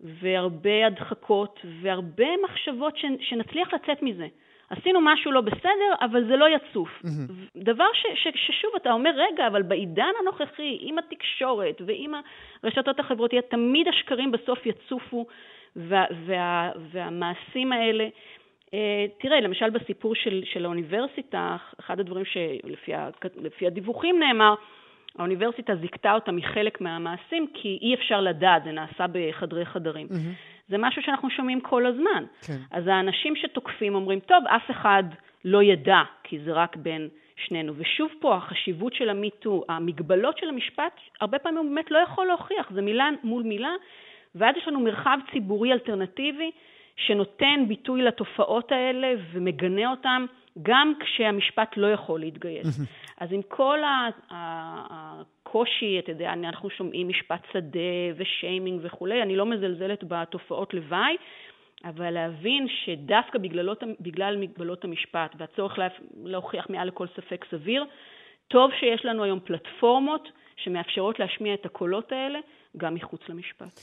[0.00, 4.26] והרבה הדחקות והרבה מחשבות ש, שנצליח לצאת מזה.
[4.70, 6.88] עשינו משהו לא בסדר, אבל זה לא יצוף.
[7.04, 7.32] Mm-hmm.
[7.56, 12.14] דבר ש, ש, ששוב, אתה אומר, רגע, אבל בעידן הנוכחי, עם התקשורת ועם
[12.62, 15.26] הרשתות החברתיות, תמיד השקרים בסוף יצופו,
[15.76, 18.08] וה, וה, והמעשים האלה...
[18.74, 24.54] אה, תראה, למשל בסיפור של, של האוניברסיטה, אחד הדברים שלפי הדיווחים נאמר,
[25.18, 30.06] האוניברסיטה זיכתה אותה מחלק מהמעשים כי אי אפשר לדעת, זה נעשה בחדרי חדרים.
[30.10, 30.54] Mm-hmm.
[30.68, 32.24] זה משהו שאנחנו שומעים כל הזמן.
[32.46, 32.58] כן.
[32.70, 35.04] אז האנשים שתוקפים אומרים, טוב, אף אחד
[35.44, 37.72] לא ידע, כי זה רק בין שנינו.
[37.76, 42.70] ושוב פה, החשיבות של המיטו, המגבלות של המשפט, הרבה פעמים הוא באמת לא יכול להוכיח,
[42.74, 43.72] זה מילה מול מילה,
[44.34, 46.50] ואז יש לנו מרחב ציבורי אלטרנטיבי
[46.96, 50.24] שנותן ביטוי לתופעות האלה ומגנה אותן
[50.62, 52.80] גם כשהמשפט לא יכול להתגייס.
[53.18, 53.78] אז עם כל
[54.30, 57.80] הקושי, אתה יודע, אנחנו שומעים משפט שדה
[58.16, 61.16] ושיימינג וכולי, אני לא מזלזלת בתופעות לוואי,
[61.84, 65.78] אבל להבין שדווקא בגללות, בגלל מגבלות המשפט והצורך
[66.24, 67.84] להוכיח מעל לכל ספק סביר,
[68.48, 72.38] טוב שיש לנו היום פלטפורמות שמאפשרות להשמיע את הקולות האלה
[72.76, 73.80] גם מחוץ למשפט.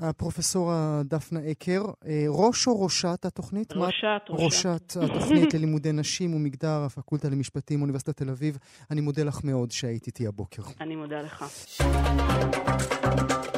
[0.00, 0.72] הפרופסור
[1.04, 3.72] דפנה אקר, אה, ראש או ראשת התוכנית?
[3.72, 4.96] ראשת, ראשת.
[4.96, 8.58] ראשת התוכנית ללימודי נשים ומגדר, הפקולטה למשפטים, אוניברסיטת תל אביב.
[8.90, 10.62] אני מודה לך מאוד שהיית איתי הבוקר.
[10.80, 11.44] אני מודה לך.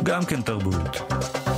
[0.05, 1.50] גם כן תרבות.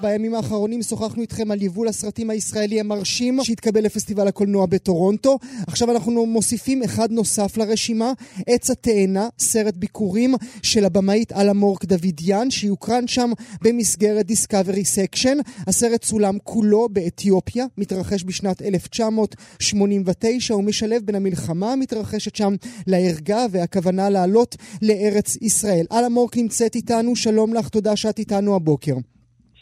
[0.00, 5.38] בימים האחרונים שוחחנו איתכם על יבול הסרטים הישראלי המרשים שהתקבל לפסטיבל הקולנוע בטורונטו.
[5.66, 8.12] עכשיו אנחנו מוסיפים אחד נוסף לרשימה,
[8.46, 13.30] עץ התאנה, סרט ביכורים של הבמאית אלמוורק דוידיאן, שיוקרן שם
[13.62, 15.38] במסגרת Discovery section.
[15.66, 22.54] הסרט צולם כולו באתיופיה, מתרחש בשנת 1989 ומשלב בין המלחמה המתרחשת שם
[22.86, 25.86] לערגה והכוונה לעלות לארץ ישראל.
[25.92, 28.94] אלמוורק נמצאת איתנו, שלום לך, תודה שאת איתנו הבוקר.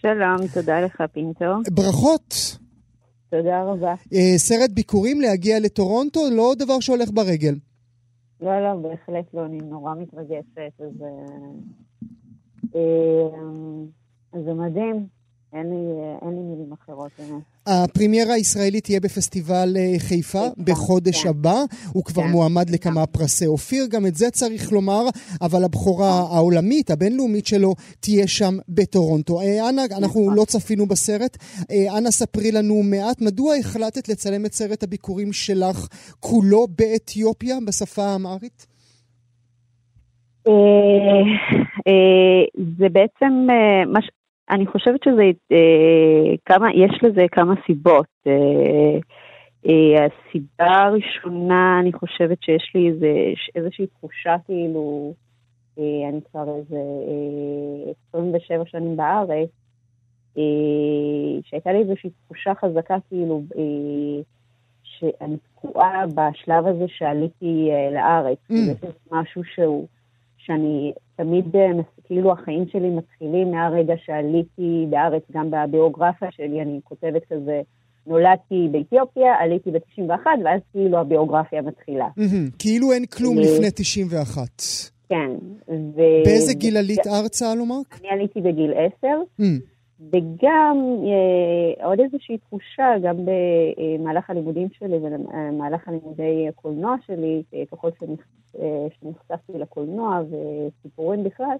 [0.06, 1.44] שלום, תודה לך, פינטו.
[1.70, 2.34] ברכות.
[3.30, 3.94] תודה רבה.
[4.12, 7.54] אה, סרט ביקורים להגיע לטורונטו, לא דבר שהולך ברגל.
[8.40, 11.02] לא, לא, בהחלט לא, אני נורא מתרגשת, אז...
[12.74, 12.78] אה,
[14.34, 15.06] אה, זה מדהים.
[15.52, 15.84] אין לי,
[16.22, 17.12] אין לי מילים אחרות.
[17.66, 21.28] הפרימיירה הישראלית תהיה בפסטיבל אה, חיפה בחודש כן.
[21.28, 21.62] הבא.
[21.92, 22.28] הוא כבר כן.
[22.28, 23.18] מועמד לכמה כן.
[23.18, 25.02] פרסי אופיר, גם את זה צריך לומר,
[25.42, 26.34] אבל הבכורה כן.
[26.34, 29.40] העולמית, הבינלאומית שלו, תהיה שם בטורונטו.
[29.40, 30.34] אה, אנה, אנחנו נכון.
[30.34, 31.36] לא צפינו בסרט.
[31.70, 35.88] אה, אנה, ספרי לנו מעט, מדוע החלטת לצלם את סרט הביקורים שלך
[36.20, 38.66] כולו באתיופיה, בשפה האמרית?
[42.78, 43.46] זה בעצם,
[44.50, 48.06] אני חושבת שזה, אה, כמה, יש לזה כמה סיבות.
[48.26, 48.98] אה,
[49.66, 53.12] אה, הסיבה הראשונה, אני חושבת שיש לי איזה,
[53.54, 55.14] איזושהי תחושה כאילו,
[55.78, 56.76] אה, אני כבר איזה
[57.86, 59.48] אה, 27 שנים בארץ,
[60.38, 60.42] אה,
[61.42, 64.22] שהייתה לי איזושהי תחושה חזקה כאילו, אה,
[64.82, 68.38] שאני תקועה בשלב הזה שעליתי אה, לארץ.
[68.50, 68.54] Mm.
[68.54, 69.86] זה משהו שהוא,
[70.46, 77.22] שאני תמיד, אה, כאילו החיים שלי מתחילים מהרגע שעליתי בארץ, גם בביוגרפיה שלי, אני כותבת
[77.32, 77.60] כזה,
[78.06, 82.06] נולדתי באתיופיה, עליתי ב-91, ואז כאילו הביוגרפיה מתחילה.
[82.58, 84.62] כאילו אין כלום לפני 91.
[85.08, 85.30] כן.
[86.24, 87.78] באיזה גיל עלית ארצה, לומר?
[88.00, 89.06] אני עליתי בגיל 10.
[90.00, 97.90] וגם אה, עוד איזושהי תחושה, גם במהלך הלימודים שלי ובמהלך הלימודי הקולנוע שלי, אה, ככל
[98.58, 101.56] אה, שנחשפתי לקולנוע וסיפורים בכלל,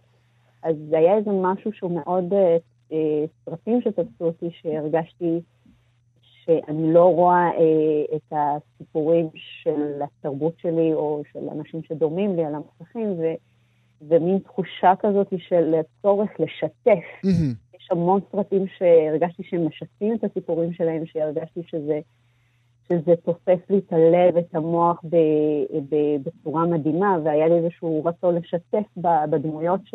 [0.63, 2.57] אז זה היה איזה משהו שהוא מאוד, אה,
[2.93, 5.41] אה, סרטים שתפסו אותי, שהרגשתי
[6.23, 12.55] שאני לא רואה אה, את הסיפורים של התרבות שלי או של אנשים שדומים לי על
[12.55, 13.17] המסכים,
[14.09, 17.05] ומין תחושה כזאת של צורך לשתף.
[17.27, 17.66] Mm-hmm.
[17.87, 22.01] יש המון סרטים שהרגשתי שהם משתפים את הסיפורים שלהם, שהרגשתי שזה,
[22.89, 25.17] שזה תופס לי את הלב, את המוח ב,
[25.89, 28.87] ב, בצורה מדהימה, והיה לי איזשהו רצון לשתף
[29.31, 29.95] בדמויות ש...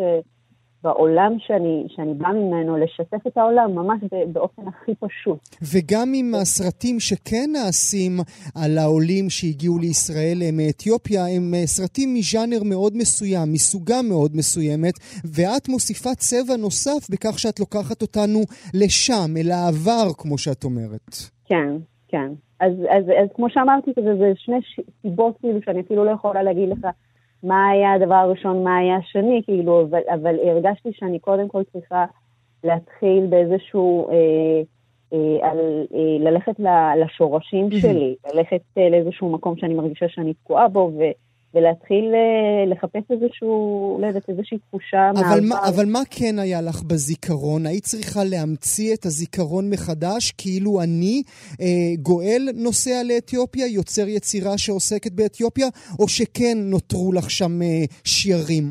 [0.84, 4.00] בעולם שאני, שאני באה ממנו, לשתף את העולם ממש
[4.34, 5.39] באופן הכי פשוט.
[5.62, 8.12] וגם עם הסרטים שכן נעשים
[8.56, 14.94] על העולים שהגיעו לישראל מאתיופיה, הם אה, סרטים מז'אנר מאוד מסוים, מסוגה מאוד מסוימת,
[15.36, 18.39] ואת מוסיפה צבע נוסף בכך שאת לוקחת אותנו
[18.74, 21.12] לשם, אל העבר, כמו שאת אומרת.
[21.45, 21.72] כן,
[22.08, 22.32] כן.
[22.60, 24.55] אז, אז, אז כמו שאמרתי, זה, זה שני
[25.01, 26.88] סיבות כאילו שאני אפילו לא יכולה להגיד לך.
[27.44, 32.06] מה היה הדבר הראשון, מה היה השני, כאילו, אבל, אבל הרגשתי שאני קודם כל צריכה
[32.64, 34.62] להתחיל באיזשהו, אה,
[35.14, 35.58] אה, על,
[35.94, 36.56] אה, ללכת
[37.02, 41.02] לשורשים שלי, ללכת אה, לאיזשהו מקום שאני מרגישה שאני תקועה בו, ו,
[41.54, 45.47] ולהתחיל אה, לחפש איזשהו, לא יודעת, איזושהי תחושה אבל מהעבר.
[45.49, 47.66] מה, אבל מה כן היה לך בזיכרון?
[47.66, 51.22] היית צריכה להמציא את הזיכרון מחדש, כאילו אני
[51.62, 55.68] אה, גואל נוסע לאתיופיה, יוצר יצירה שעוסקת באתיופיה,
[55.99, 58.64] או שכן נותרו לך שם אה, שיערים?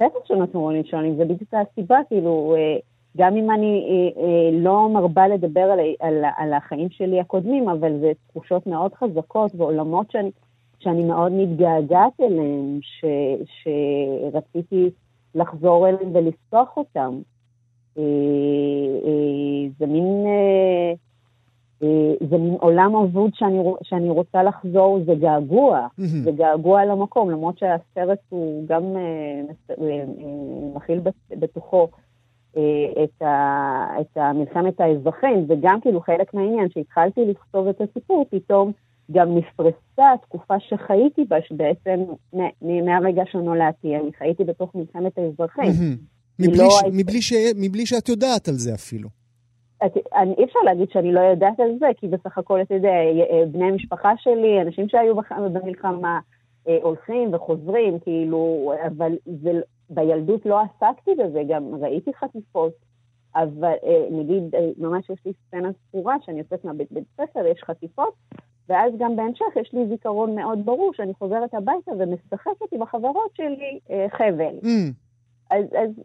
[0.00, 2.54] בטח שנותרו לי שיערים, זה בדיוק הסיבה, כאילו...
[2.56, 2.78] אה,
[3.16, 8.00] גם אם אני אה, אה, לא מרבה לדבר על, על, על החיים שלי הקודמים, אבל
[8.00, 10.30] זה תחושות מאוד חזקות ועולמות שאני,
[10.84, 13.04] שאני מאוד מתגעגעת אליהם, ש,
[13.62, 14.90] שרציתי
[15.34, 17.20] לחזור אליהם ולפתוח אותם.
[17.98, 18.02] אה,
[19.04, 20.26] אה, זה מין...
[20.26, 20.92] אה,
[22.30, 25.86] זה מין עולם אבוד שאני, שאני רוצה לחזור, זה געגוע.
[26.24, 28.82] זה געגוע למקום, למרות שהסרט הוא גם
[30.74, 31.88] מכיל בתוכו
[33.04, 38.72] את, ה, את המלחמת האזרחים, וגם כאילו חלק מהעניין, שהתחלתי לכתוב את הסיפור, פתאום
[39.12, 42.00] גם נפרסה התקופה שחייתי בה, שבעצם
[42.62, 45.70] מהרגע שנולדתי, אני חייתי בתוך מלחמת האזרחים.
[46.38, 46.82] מבלי, לא ש...
[46.82, 46.94] היית...
[46.94, 47.32] מבלי, ש...
[47.56, 49.08] מבלי שאת יודעת על זה אפילו.
[49.86, 52.88] את, אני, אי אפשר להגיד שאני לא יודעת על זה, כי בסך הכל, אתה יודע,
[52.88, 55.14] אה, בני המשפחה שלי, אנשים שהיו
[55.52, 56.20] במלחמה,
[56.68, 59.50] אה, הולכים וחוזרים, כאילו, אבל זה,
[59.90, 62.72] בילדות לא עסקתי בזה, גם ראיתי חטיפות,
[63.34, 67.62] אבל אה, נגיד, אה, ממש יש לי סצנה ספורה שאני יוצאת מהבית בית ספר, יש
[67.64, 68.14] חטיפות,
[68.68, 73.78] ואז גם בהמשך יש לי זיכרון מאוד ברור שאני חוזרת הביתה ומשחקת עם החברות שלי
[73.90, 74.58] אה, חבל.
[74.62, 74.92] Mm.
[75.50, 75.64] אז,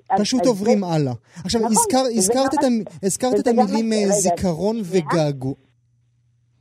[0.10, 1.14] אז, פשוט אז, עוברים אז, הלאה.
[1.46, 5.54] עכשיו, נכון, הזכר, הזכרת, את, המ, הזכרת את המילים רגע, זיכרון וגעגוע.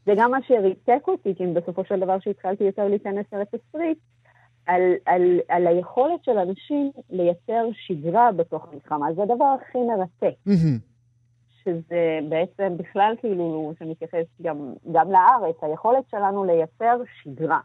[0.06, 3.98] זה גם מה שריתק אותי, כי בסופו של דבר שהתחלתי יותר להיכנס לתסריט,
[4.66, 9.06] על, על, על היכולת של אנשים לייצר שגרה בתוך המלחמה.
[9.16, 10.36] זה הדבר הכי מרתק.
[10.48, 10.87] Mm-hmm.
[11.68, 17.60] שזה בעצם בכלל כאילו, שמתייחס גם, גם לארץ, היכולת שלנו לייצר שגרה,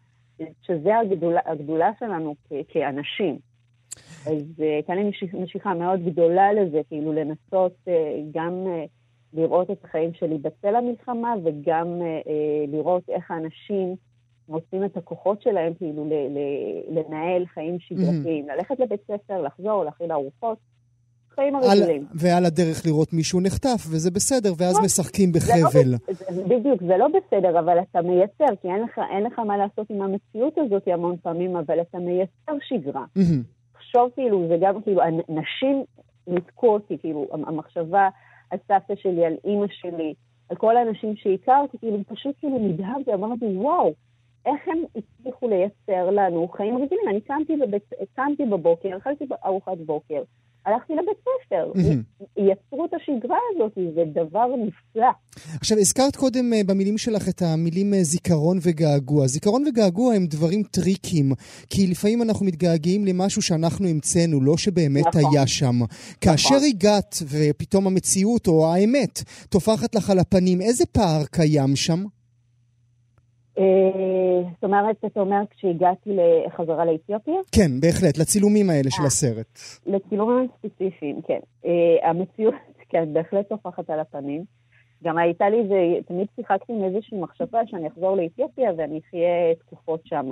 [0.62, 3.38] שזה הגדולה, הגדולה שלנו כ, כאנשים.
[4.28, 7.90] אז הייתה לי משיכה מאוד גדולה לזה, כאילו לנסות uh,
[8.32, 8.88] גם uh,
[9.34, 12.30] לראות את החיים שלי בצל המלחמה וגם uh,
[12.72, 13.96] לראות איך האנשים
[14.50, 18.54] מוצאים את הכוחות שלהם כאילו ל- ל- לנהל חיים שגרתיים, mm-hmm.
[18.54, 20.58] ללכת לבית ספר, לחזור, להכין ארוחות.
[21.36, 22.06] חיים הרגילים.
[22.14, 25.92] ועל הדרך לראות מישהו נחטף, וזה בסדר, ואז לא, משחקים לא בחבל.
[25.92, 25.98] לא,
[26.30, 29.90] זה, בדיוק, זה לא בסדר, אבל אתה מייצר, כי אין לך, אין לך מה לעשות
[29.90, 33.06] עם המציאות הזאת המון פעמים, אבל אתה מייצר שגרה.
[33.74, 35.84] תחשוב כאילו, זה גם כאילו, נשים
[36.28, 38.10] ניתקו אותי, כאילו, המחשבה
[38.50, 40.14] על סבתא שלי, על אימא שלי,
[40.50, 43.94] על כל האנשים שהכרתי, כאילו, פשוט כאילו נדהמתי, אמרתי, וואו,
[44.46, 47.10] איך הם הצליחו לייצר לנו חיים רגילים.
[47.10, 47.84] אני קמתי, בבית,
[48.16, 50.22] קמתי בבוקר, אכלתי ארוחת בוקר,
[50.66, 51.72] הלכתי לבית ספר.
[52.38, 55.08] יצרו את השגרה הזאת, זה דבר נפלא.
[55.60, 59.28] עכשיו, הזכרת קודם uh, במילים שלך את המילים uh, זיכרון וגעגוע.
[59.28, 61.32] זיכרון וגעגוע הם דברים טריקים,
[61.70, 65.22] כי לפעמים אנחנו מתגעגעים למשהו שאנחנו המצאנו, לא שבאמת נכון.
[65.34, 65.76] היה שם.
[65.76, 65.88] נכון.
[66.22, 72.04] כאשר הגעת ופתאום המציאות או האמת טופחת לך על הפנים, איזה פער קיים שם?
[73.58, 76.10] אה, זאת אומרת, אתה אומר כשהגעתי
[76.58, 77.40] חזרה לאתיופיה?
[77.52, 79.60] כן, בהחלט, לצילומים האלה של אה, הסרט.
[79.86, 81.40] לצילומים ספציפיים, כן.
[81.66, 82.54] אה, המציאות,
[82.92, 84.44] כן, בהחלט טופחת על הפנים.
[85.04, 85.58] גם הייתה לי
[86.08, 90.30] תמיד שיחקתי עם איזושהי מחשבה שאני אחזור לאתיופיה ואני אחיה תקופות שם.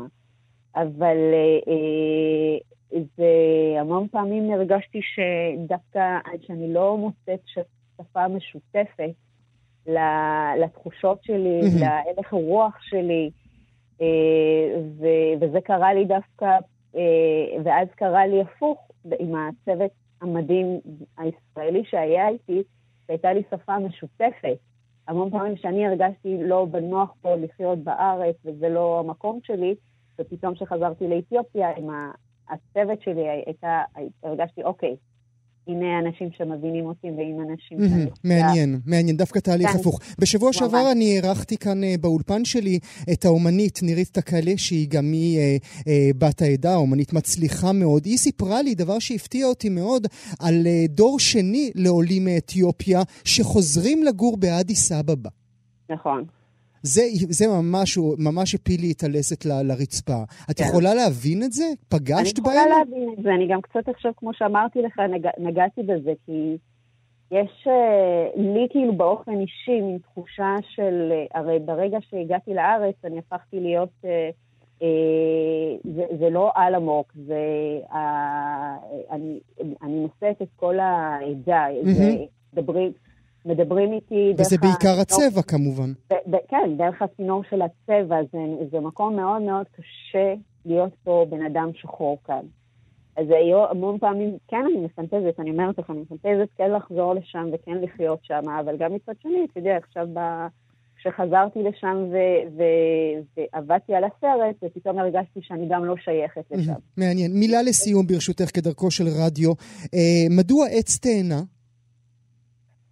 [0.75, 1.17] אבל
[3.17, 3.25] זה
[3.79, 9.11] המון פעמים הרגשתי שדווקא עד שאני לא מוצאת שפה משותפת,
[10.57, 11.79] לתחושות שלי, mm-hmm.
[11.79, 13.31] להלך הרוח שלי,
[14.01, 14.07] אה,
[15.39, 16.57] וזה קרה לי דווקא,
[16.95, 18.87] אה, ואז קרה לי הפוך
[19.19, 20.79] עם הצוות המדהים
[21.17, 22.63] הישראלי שהיה איתי,
[23.07, 24.57] שהייתה לי שפה משותפת.
[25.07, 29.75] המון פעמים שאני הרגשתי לא בנוח פה לחיות בארץ, וזה לא המקום שלי,
[30.19, 31.89] ופתאום כשחזרתי לאתיופיה עם
[32.49, 33.81] הצוות שלי, הייתה,
[34.23, 34.95] הרגשתי, אוקיי,
[35.67, 38.09] הנה אנשים שמבינים אותי ועם אנשים שאני.
[38.23, 39.79] מעניין, מעניין, דווקא תהליך כן.
[39.79, 39.99] הפוך.
[40.19, 42.79] בשבוע שעבר אני אירחתי כאן אה, באולפן שלי
[43.13, 45.57] את האומנית נירית תקלה, שהיא גם היא אה,
[45.87, 48.05] אה, בת העדה, אומנית מצליחה מאוד.
[48.05, 50.07] היא סיפרה לי דבר שהפתיע אותי מאוד
[50.39, 55.29] על דור שני לעולים מאתיופיה שחוזרים לגור באדיס אבבה.
[55.89, 56.25] נכון.
[56.83, 60.23] זה, זה ממש, ממש הפיל לי את הלסת ל, לרצפה.
[60.51, 60.63] את כן.
[60.63, 61.65] יכולה להבין את זה?
[61.89, 62.53] פגשת בהם?
[62.53, 66.11] אני יכולה להבין את זה, אני גם קצת עכשיו, כמו שאמרתי לך, נג, נגעתי בזה,
[66.25, 66.57] כי
[67.31, 73.19] יש uh, לי כאילו באופן אישי מין תחושה של, uh, הרי ברגע שהגעתי לארץ אני
[73.19, 74.07] הפכתי להיות, uh,
[75.95, 77.39] זה, זה לא על עמוק, זה,
[79.11, 79.39] אני,
[79.83, 81.89] אני נושאת את כל העדה, mm-hmm.
[81.89, 82.15] זה,
[82.53, 82.91] דברים,
[83.45, 84.47] מדברים איתי דרך...
[84.47, 85.91] וזה בעיקר הצבע כמובן.
[85.91, 88.15] ב- ב- כן, דרך הצינור של הצבע.
[88.31, 88.37] זה,
[88.71, 90.33] זה מקום מאוד מאוד קשה
[90.65, 92.45] להיות פה בן אדם שחור כאן.
[93.17, 97.49] אז היו המון פעמים, כן, אני מפנטזת, אני אומרת לך, אני מפנטזת כן לחזור לשם
[97.53, 100.19] וכן לחיות שם, אבל גם מצד שני, אתה יודע, עכשיו ב...
[101.03, 106.73] כשחזרתי לשם ו- ו- ועבדתי על הסרט, ופתאום הרגשתי שאני גם לא שייכת לשם.
[106.97, 107.31] מעניין.
[107.33, 109.51] מילה לסיום, ברשותך, כדרכו של רדיו.
[109.93, 111.41] אה, מדוע עץ תאנה?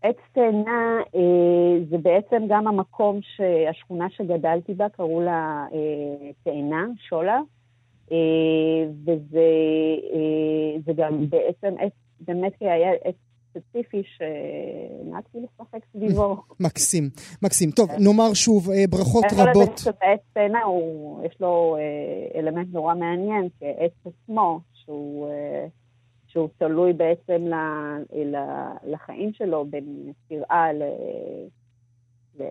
[0.01, 7.39] עץ תאנה אה, זה בעצם גם המקום שהשכונה שגדלתי בה, קראו לה אה, תאנה, שולה,
[8.11, 8.17] אה,
[9.05, 9.49] וזה
[10.13, 13.15] אה, גם בעצם עץ, באמת היה עץ
[13.49, 16.35] ספציפי שנהגתי לשחק סביבו.
[16.65, 17.09] מקסים,
[17.41, 17.71] מקסים.
[17.71, 19.77] טוב, נאמר שוב, אה, ברכות רבות.
[19.77, 20.59] שהעץ תאנה,
[21.25, 25.29] יש לו אה, אלמנט נורא מעניין, כי העץ עצמו, שהוא...
[26.29, 27.45] אה, שהוא תלוי בעצם
[28.83, 30.11] לחיים שלו בין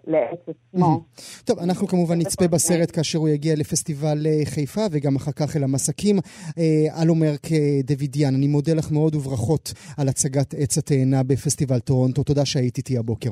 [0.07, 1.05] לעץ עצמו.
[1.45, 5.65] טוב, אנחנו כמובן נצפה בסרט כאשר הוא יגיע לפסטיבל אה, חיפה וגם אחר כך אל
[5.65, 6.19] המסקים.
[6.59, 7.47] אה, אלומרק
[7.85, 12.23] דוידיאן, אני מודה לך מאוד וברכות על הצגת עץ התאנה בפסטיבל טורונטו.
[12.23, 13.31] תודה שהיית איתי הבוקר.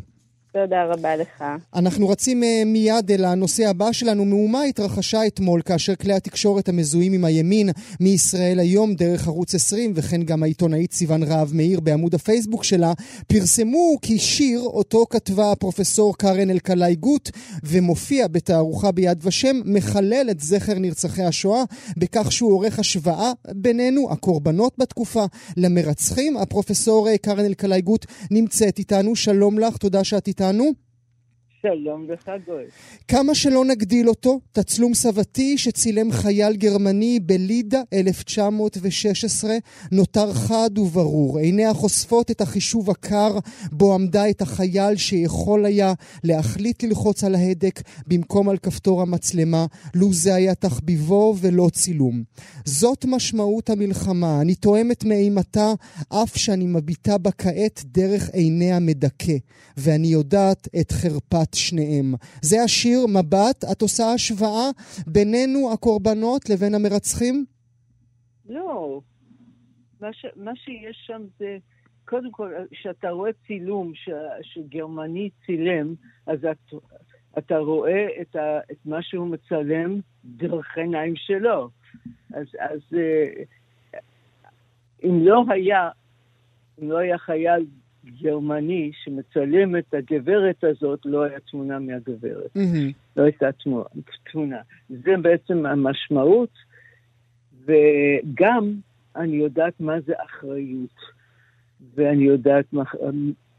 [0.62, 1.44] תודה רבה לך.
[1.74, 4.24] אנחנו רצים uh, מיד אל הנושא הבא שלנו.
[4.24, 10.22] מהומה התרחשה אתמול כאשר כלי התקשורת המזוהים עם הימין מישראל היום דרך ערוץ 20 וכן
[10.22, 12.92] גם העיתונאית סיון רהב מאיר בעמוד הפייסבוק שלה
[13.26, 17.30] פרסמו כי שיר אותו כתבה הפרופסור קארן אלקלעי גוט
[17.64, 21.62] ומופיע בתערוכה ביד ושם מחלל את זכר נרצחי השואה
[21.96, 25.24] בכך שהוא עורך השוואה בינינו, הקורבנות בתקופה,
[25.56, 26.36] למרצחים.
[26.36, 29.16] הפרופסור אה, קארן אלקלעי גוט נמצאת איתנו.
[29.16, 30.45] שלום לך, תודה שאת איתנו.
[30.46, 30.85] איתנו?
[31.66, 32.64] שלום לך, גואל.
[33.08, 39.50] כמה שלא נגדיל אותו, תצלום סבתי שצילם חייל גרמני בלידה 1916
[39.92, 41.38] נותר חד וברור.
[41.38, 43.38] עיניה חושפות את החישוב הקר
[43.72, 45.92] בו עמדה את החייל שיכול היה
[46.24, 52.22] להחליט ללחוץ על ההדק במקום על כפתור המצלמה, לו זה היה תחביבו ולא צילום.
[52.64, 54.40] זאת משמעות המלחמה.
[54.40, 55.72] אני תואמת מאימתה
[56.08, 59.36] אף שאני מביטה בה כעת דרך עיניה מדכא,
[59.76, 62.14] ואני יודעת את חרפת שניהם.
[62.42, 64.70] זה השיר מבט, את עושה השוואה
[65.06, 67.44] בינינו הקורבנות לבין המרצחים?
[68.48, 69.00] לא.
[70.00, 71.56] מה, ש, מה שיש שם זה,
[72.04, 74.08] קודם כל, כשאתה רואה צילום ש,
[74.42, 75.94] שגרמני צילם,
[76.26, 76.74] אז את,
[77.38, 81.70] אתה רואה את, ה, את מה שהוא מצלם דרך עיניים שלו.
[82.34, 83.42] אז, אז אה,
[85.04, 85.90] אם לא היה,
[86.82, 87.66] אם לא היה חייל
[88.20, 92.56] גרמני שמצלם את הגברת הזאת, לא היה תמונה מהגברת.
[92.56, 92.92] Mm-hmm.
[93.16, 93.48] לא הייתה
[94.32, 94.58] תמונה.
[94.88, 96.50] זה בעצם המשמעות,
[97.64, 98.74] וגם
[99.16, 100.96] אני יודעת מה זה אחריות,
[101.94, 102.82] ואני יודעת מה,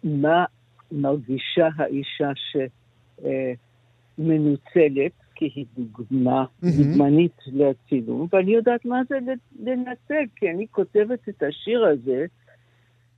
[0.03, 0.45] מה
[0.91, 2.31] מרגישה האישה
[4.17, 6.67] שמנוצלת, כי היא דוגמה, mm-hmm.
[6.77, 9.17] דוגמנית לצילום, ואני יודעת מה זה
[9.59, 12.25] לנצל, כי אני כותבת את השיר הזה,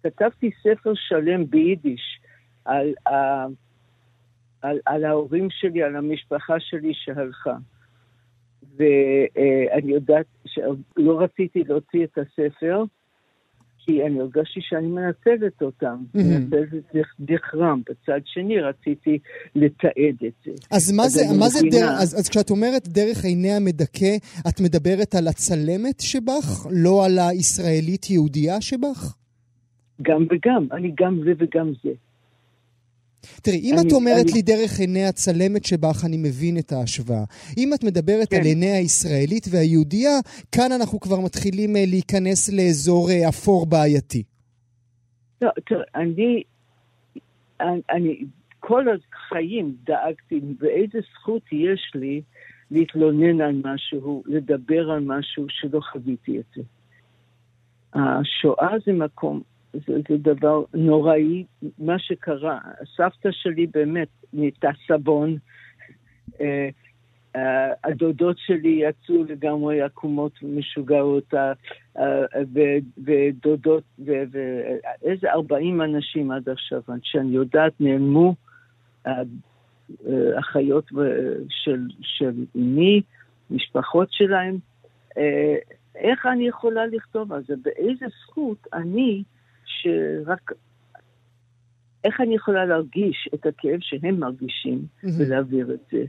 [0.03, 2.19] כתבתי ספר שלם ביידיש
[2.65, 2.93] על,
[4.61, 7.55] על, על, ההורים שלי, על המשפחה שלי שהלכה.
[8.77, 12.83] ואני יודעת שלא רציתי להוציא את הספר,
[13.85, 16.19] כי אני הרגשתי שאני מנצלת אותם, mm-hmm.
[16.23, 17.81] מנצלת את זכרם.
[17.89, 19.19] בצד שני רציתי
[19.55, 20.51] לתעד את זה.
[20.71, 24.15] אז מה זה, מה זה דרך, אז, אז כשאת אומרת דרך עיני המדכא,
[24.49, 29.15] את מדברת על הצלמת שבך, לא על הישראלית יהודייה שבך?
[30.01, 31.91] גם וגם, אני גם זה וגם זה.
[33.41, 34.31] תראי, אם אני, את אומרת אני...
[34.33, 37.23] לי דרך עיני הצלמת שבך, אני מבין את ההשוואה.
[37.57, 38.37] אם את מדברת כן.
[38.37, 40.19] על עיני הישראלית והיהודייה,
[40.51, 44.23] כאן אנחנו כבר מתחילים אה, להיכנס לאזור אה, אפור בעייתי.
[45.41, 46.43] לא, תראה, אני,
[47.61, 48.25] אני, אני
[48.59, 52.21] כל החיים דאגתי באיזה זכות יש לי
[52.71, 56.61] להתלונן על משהו, לדבר על משהו שלא חוויתי את זה.
[57.93, 59.41] השואה זה מקום
[59.73, 61.45] זה, זה דבר נוראי,
[61.79, 62.59] מה שקרה.
[62.95, 65.37] סבתא שלי באמת נהייתה סבון.
[66.41, 66.69] אה,
[67.35, 71.53] אה, הדודות שלי יצאו לגמרי עקומות ומשוגעות, אה,
[73.03, 78.35] ודודות, ואיזה 40 אנשים עד עכשיו, שאני יודעת, נעלמו
[80.39, 80.85] אחיות
[81.49, 83.01] של, של אמי,
[83.49, 84.57] משפחות שלהם.
[85.95, 87.53] איך אני יכולה לכתוב על זה?
[87.63, 89.23] באיזה זכות אני
[89.81, 90.51] שרק...
[92.03, 96.05] איך אני יכולה להרגיש את הכאב שהם מרגישים ולהעביר את זה?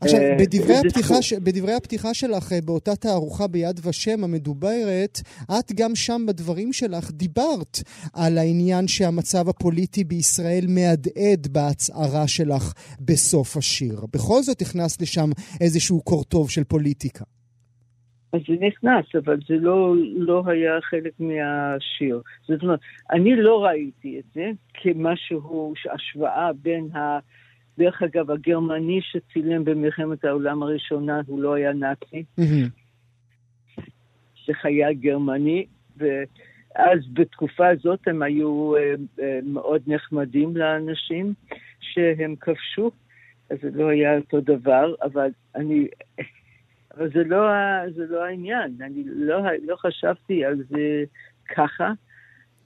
[0.00, 1.32] עכשיו, אה, בדברי הפתיחה, ש...
[1.32, 5.20] בדברי הפתיחה שלך אה, באותה תערוכה ביד ושם המדוברת,
[5.58, 7.78] את גם שם בדברים שלך דיברת
[8.12, 14.00] על העניין שהמצב הפוליטי בישראל מהדהד בהצהרה שלך בסוף השיר.
[14.12, 15.30] בכל זאת הכנסת לשם
[15.60, 17.24] איזשהו קורטוב של פוליטיקה.
[18.32, 22.20] אז זה נכנס, אבל זה לא, לא היה חלק מהשיר.
[22.48, 22.80] זאת אומרת,
[23.10, 27.18] אני לא ראיתי את זה כמשהו, השוואה בין ה...
[27.78, 32.24] דרך אגב, הגרמני שצילם במלחמת העולם הראשונה, הוא לא היה נאצי.
[34.46, 35.66] זה חייל גרמני,
[35.96, 41.34] ואז בתקופה הזאת הם היו אה, אה, מאוד נחמדים לאנשים
[41.80, 42.90] שהם כבשו,
[43.50, 45.86] אז זה לא היה אותו דבר, אבל אני...
[46.96, 47.40] אבל זה לא,
[47.96, 49.36] זה לא העניין, אני לא,
[49.66, 51.04] לא חשבתי על זה
[51.56, 51.92] ככה.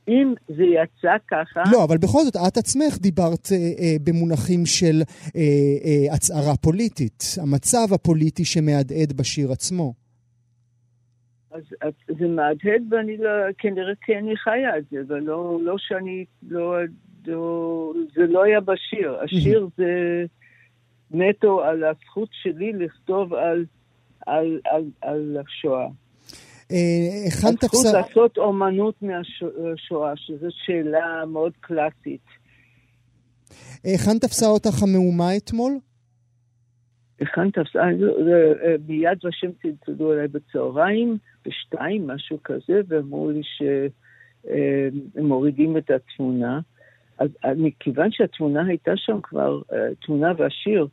[0.08, 1.62] אם זה יצא ככה...
[1.72, 5.02] לא, אבל בכל זאת, את עצמך דיברת אה, אה, במונחים של
[5.36, 5.40] אה,
[5.84, 9.94] אה, הצהרה פוליטית, המצב הפוליטי שמהדהד בשיר עצמו.
[11.50, 15.74] אז, אז זה מהדהד ואני לא, כנראה כי אני חיה את זה, אבל לא, לא
[15.78, 16.76] שאני, לא,
[17.26, 19.16] לא, זה לא היה בשיר.
[19.24, 20.24] השיר זה
[21.10, 23.64] נטו על הזכות שלי לכתוב על,
[24.26, 25.86] על, על, על השואה.
[27.26, 27.74] הכנת הפסק...
[27.74, 32.24] הזכות לעשות אומנות מהשואה, שזו שאלה מאוד קלאסית.
[33.84, 35.72] היכן תפסה אותך המהומה אתמול?
[37.20, 37.78] היכן תפסה,
[38.88, 46.60] מיד ושם צלצלו אליי בצהריים, בשתיים, משהו כזה, ואמרו לי שהם מורידים את התמונה.
[47.18, 49.60] אז מכיוון שהתמונה הייתה שם כבר,
[50.06, 50.86] תמונה והשיר,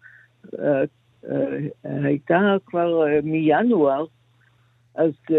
[1.83, 4.05] הייתה כבר מינואר,
[4.95, 5.33] אז uh,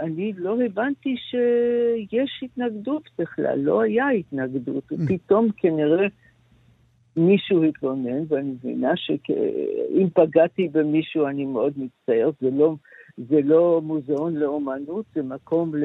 [0.00, 4.92] אני לא הבנתי שיש התנגדות בכלל, לא היה התנגדות.
[4.92, 4.96] Mm.
[5.08, 6.06] פתאום כנראה
[7.16, 12.74] מישהו התלונן, ואני מבינה שאם פגעתי במישהו אני מאוד מצטער, זה לא,
[13.18, 15.84] זה לא מוזיאון לאומנות, זה מקום ל,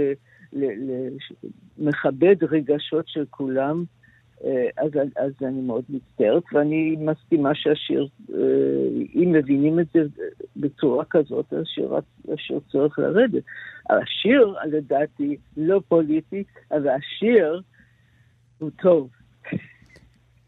[0.53, 1.09] ל, ל,
[1.77, 3.83] מכבד רגשות של כולם.
[4.43, 8.37] אה, אז, אז אני מאוד מצטערת, ואני מסכימה שהשיר, אה,
[9.15, 9.99] אם מבינים את זה
[10.55, 11.93] בצורה כזאת, השיר,
[12.33, 13.43] השיר צריך לרדת.
[13.89, 17.61] השיר, לדעתי, לא פוליטי, אבל השיר
[18.59, 19.09] הוא טוב.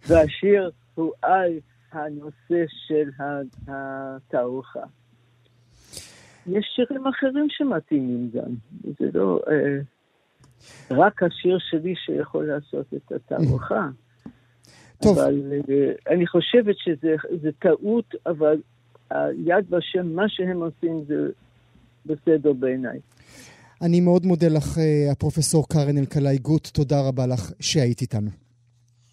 [0.08, 1.60] והשיר הוא על
[1.92, 3.10] הנושא של
[3.68, 4.84] התערוכה.
[6.48, 8.52] יש שירים אחרים שמתאימים גם,
[9.00, 9.40] זה לא...
[10.92, 13.90] אה, רק השיר שלי שיכול לעשות את התערוכה.
[15.04, 15.20] טוב.
[15.20, 18.62] אבל uh, אני חושבת שזה טעות, אבל
[19.46, 21.30] יד ושם, מה שהם עושים זה
[22.06, 23.00] בסדר בעיניי.
[23.82, 28.30] אני מאוד מודה לך, אה, הפרופסור קארן אלקלעי גוט, תודה רבה לך שהיית איתנו.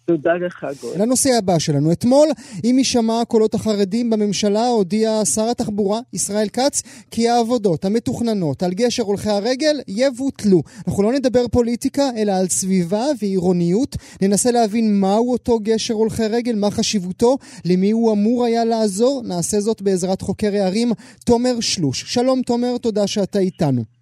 [0.09, 0.91] תודה לך, גול.
[0.97, 1.91] לנושא הבא שלנו.
[1.91, 2.27] אתמול,
[2.63, 6.81] עם הישמע קולות החרדים בממשלה, הודיע שר התחבורה, ישראל כץ,
[7.11, 10.61] כי העבודות המתוכננות על גשר הולכי הרגל יבוטלו.
[10.87, 13.95] אנחנו לא נדבר פוליטיקה, אלא על סביבה ועירוניות.
[14.21, 19.21] ננסה להבין מהו אותו גשר הולכי רגל, מה חשיבותו, למי הוא אמור היה לעזור.
[19.25, 20.91] נעשה זאת בעזרת חוקר הערים,
[21.25, 22.13] תומר שלוש.
[22.13, 23.98] שלום, תומר, תודה שאתה איתנו.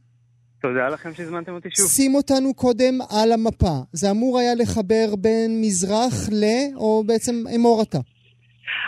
[0.67, 1.85] תודה לכם שהזמנתם אותי שוב.
[1.85, 3.75] שים אותנו קודם על המפה.
[3.91, 6.43] זה אמור היה לחבר בין מזרח ל...
[6.75, 7.97] או בעצם אמור אתה.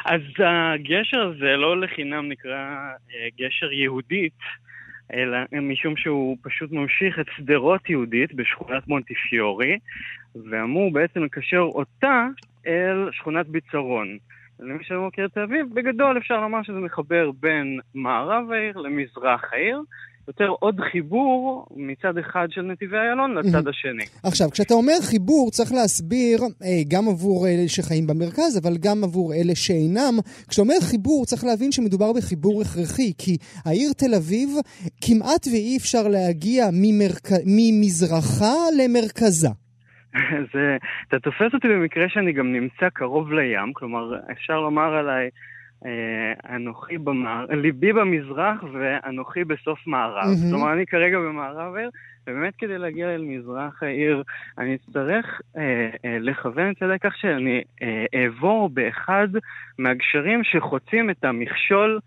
[0.05, 2.57] אז הגשר הזה לא לחינם נקרא
[3.11, 4.39] אה, גשר יהודית,
[5.13, 9.77] אלא משום שהוא פשוט ממשיך את שדרות יהודית בשכונת מונטיפיורי,
[10.51, 12.27] ואמור בעצם לקשר אותה
[12.67, 14.17] אל שכונת ביצרון.
[14.59, 19.53] למי שלא מכיר את תל אביב, בגדול אפשר לומר שזה מחבר בין מערב העיר למזרח
[19.53, 19.82] העיר.
[20.30, 24.03] יותר עוד חיבור מצד אחד של נתיבי איילון לצד השני.
[24.23, 29.34] עכשיו, כשאתה אומר חיבור, צריך להסביר אה, גם עבור אלה שחיים במרכז, אבל גם עבור
[29.34, 30.15] אלה שאינם.
[30.49, 33.34] כשאתה אומר חיבור, צריך להבין שמדובר בחיבור הכרחי, כי
[33.65, 34.49] העיר תל אביב,
[35.05, 37.27] כמעט ואי אפשר להגיע ממרק...
[37.57, 39.51] ממזרחה למרכזה.
[40.53, 40.77] זה,
[41.07, 45.30] אתה תופס אותי במקרה שאני גם נמצא קרוב לים, כלומר, אפשר לומר עליי
[46.49, 50.23] אנוכי במערב, ליבי במזרח ואנוכי בסוף מערב.
[50.23, 50.49] Mm-hmm.
[50.49, 51.89] כלומר, אני כרגע במערב העיר,
[52.27, 54.23] ובאמת כדי להגיע אל מזרח העיר,
[54.57, 59.27] אני אצטרך אה, אה, לכוון את זה לכך שאני אה, אעבור באחד
[59.77, 61.99] מהגשרים שחוצים את המכשול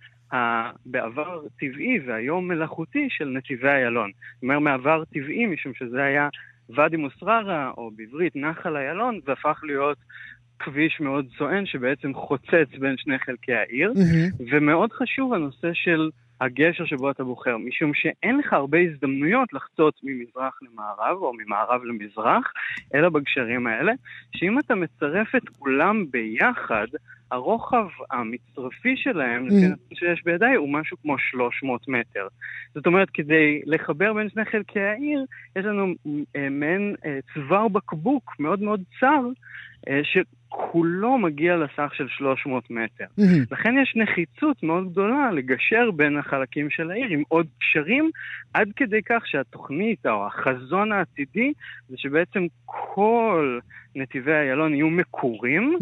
[0.87, 4.11] בעבר טבעי והיום מלאכותי של נתיבי איילון.
[4.35, 6.29] זאת אומרת, מעבר טבעי, משום שזה היה
[6.75, 9.99] ואדי מוסררה, או בעברית נחל איילון, זה הפך להיות
[10.65, 14.43] כביש מאוד סואן שבעצם חוצץ בין שני חלקי העיר, mm-hmm.
[14.53, 16.11] ומאוד חשוב הנושא של
[16.41, 22.53] הגשר שבו אתה בוחר, משום שאין לך הרבה הזדמנויות לחצות ממזרח למערב או ממערב למזרח,
[22.95, 23.93] אלא בגשרים האלה,
[24.37, 26.87] שאם אתה מצרף את כולם ביחד,
[27.33, 29.99] הרוחב המצרפי שלהם, לפי mm.
[29.99, 32.27] שיש בידיי, הוא משהו כמו 300 מטר.
[32.75, 35.25] זאת אומרת, כדי לחבר בין שני חלקי העיר,
[35.57, 35.95] יש לנו
[36.37, 39.23] אה, מעין אה, צוואר בקבוק מאוד מאוד צר,
[39.89, 43.05] אה, שכולו מגיע לסך של 300 מטר.
[43.05, 43.47] Mm-hmm.
[43.51, 48.11] לכן יש נחיצות מאוד גדולה לגשר בין החלקים של העיר עם עוד קשרים,
[48.55, 51.53] עד כדי כך שהתוכנית או החזון העתידי
[51.89, 53.59] זה שבעצם כל
[53.97, 55.79] נתיבי איילון יהיו מקורים.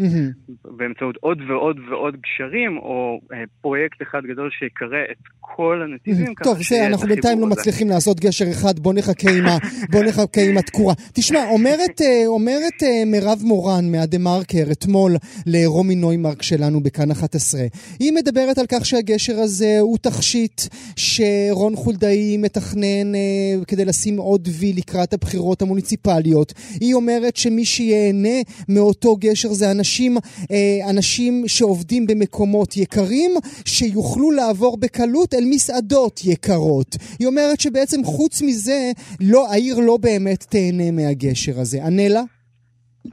[0.65, 6.33] באמצעות עוד ועוד ועוד גשרים, או אה, פרויקט אחד גדול שיקרא את כל הנתיבים.
[6.43, 9.57] טוב, זה, אנחנו בינתיים לא מצליחים לעשות גשר אחד, בוא נחכה עם, ה,
[9.91, 10.93] בוא נחכה עם התקורה.
[11.13, 15.11] תשמע, אומרת, אה, אומרת אה, מירב מורן מהדה מרקר אתמול
[15.45, 17.61] לרומי נוימרק שלנו בכאן 11.
[17.99, 20.61] היא מדברת על כך שהגשר הזה הוא תכשיט
[20.95, 26.53] שרון חולדאי מתכנן אה, כדי לשים עוד וי לקראת הבחירות המוניציפליות.
[26.79, 30.17] היא אומרת שמי שיהיה ייהנה מאותו גשר זה אנשים,
[30.51, 33.31] אה, אנשים שעובדים במקומות יקרים,
[33.65, 36.97] שיוכלו לעבור בקלות אל מסעדות יקרות.
[37.19, 41.85] היא אומרת שבעצם חוץ מזה, לא, העיר לא באמת תהנה מהגשר הזה.
[41.85, 42.23] ענה לה?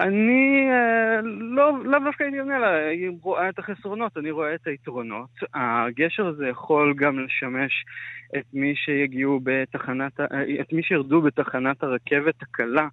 [0.01, 4.66] אני אה, לא, לאו דווקא הייתי עונה לה, היא רואה את החסרונות, אני רואה את
[4.66, 5.30] היתרונות.
[5.55, 7.84] הגשר הזה יכול גם לשמש
[8.36, 10.20] את מי שיגיעו בתחנת,
[10.61, 12.89] את מי שירדו בתחנת הרכבת הקלה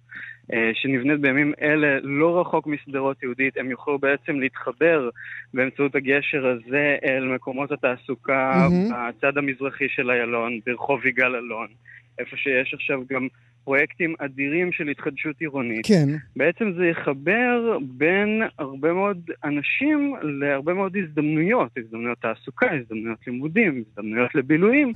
[0.52, 5.10] אה, שנבנית בימים אלה לא רחוק משדרות יהודית, הם יוכלו בעצם להתחבר
[5.54, 8.94] באמצעות הגשר הזה אל מקומות התעסוקה mm-hmm.
[9.18, 11.68] בצד המזרחי של איילון, ברחוב יגאל אלון,
[12.18, 13.28] איפה שיש עכשיו גם
[13.66, 15.86] פרויקטים אדירים של התחדשות עירונית.
[15.86, 16.08] כן.
[16.36, 24.34] בעצם זה יחבר בין הרבה מאוד אנשים להרבה מאוד הזדמנויות, הזדמנויות תעסוקה, הזדמנויות לימודים, הזדמנויות
[24.34, 24.92] לבילויים.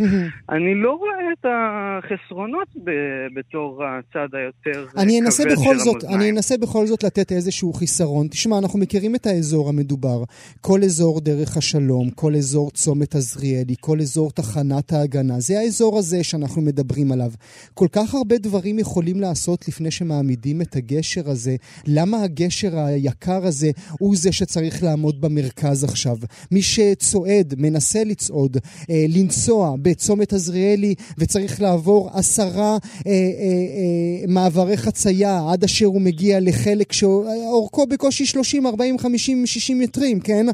[0.55, 6.55] אני לא רואה את החסרונות ב- בתור הצד היותר אני אנסה בכל זאת, אני אנסה
[6.59, 8.29] בכל זאת לתת איזשהו חיסרון.
[8.29, 10.25] תשמע, אנחנו מכירים את האזור המדובר.
[10.61, 15.41] כל אזור דרך השלום, כל אזור צומת עזריאלי, כל אזור תחנת ההגנה.
[15.41, 17.31] זה האזור הזה שאנחנו מדברים עליו.
[17.75, 18.60] כל כך הרבה דברים...
[18.61, 21.57] דברים יכולים לעשות לפני שמעמידים את הגשר הזה?
[21.87, 26.17] למה הגשר היקר הזה הוא זה שצריך לעמוד במרכז עכשיו?
[26.51, 28.57] מי שצועד, מנסה לצעוד,
[28.91, 36.01] אה, לנסוע בצומת עזריאלי וצריך לעבור עשרה אה, אה, אה, מעברי חצייה עד אשר הוא
[36.01, 40.47] מגיע לחלק שאורכו בקושי 30, 40, 50, 60 מטרים, כן?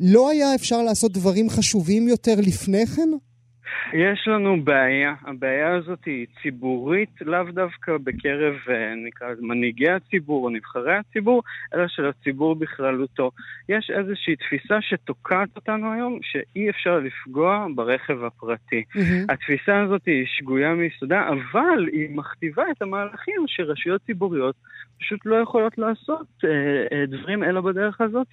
[0.00, 3.08] לא היה אפשר לעשות דברים חשובים יותר לפני כן?
[3.92, 5.14] יש לנו בעיה.
[5.22, 11.42] הבעיה הזאת היא ציבורית, לאו דווקא בקרב, אה, נקרא לזה, מנהיגי הציבור או נבחרי הציבור,
[11.74, 13.30] אלא של הציבור בכללותו.
[13.68, 18.82] יש איזושהי תפיסה שתוקעת אותנו היום, שאי אפשר לפגוע ברכב הפרטי.
[18.96, 19.32] Mm-hmm.
[19.32, 24.54] התפיסה הזאת היא שגויה מיסודה, אבל היא מכתיבה את המהלכים שרשויות ציבוריות
[25.00, 26.50] פשוט לא יכולות לעשות אה,
[26.92, 28.26] אה, דברים אלא בדרך הזאת.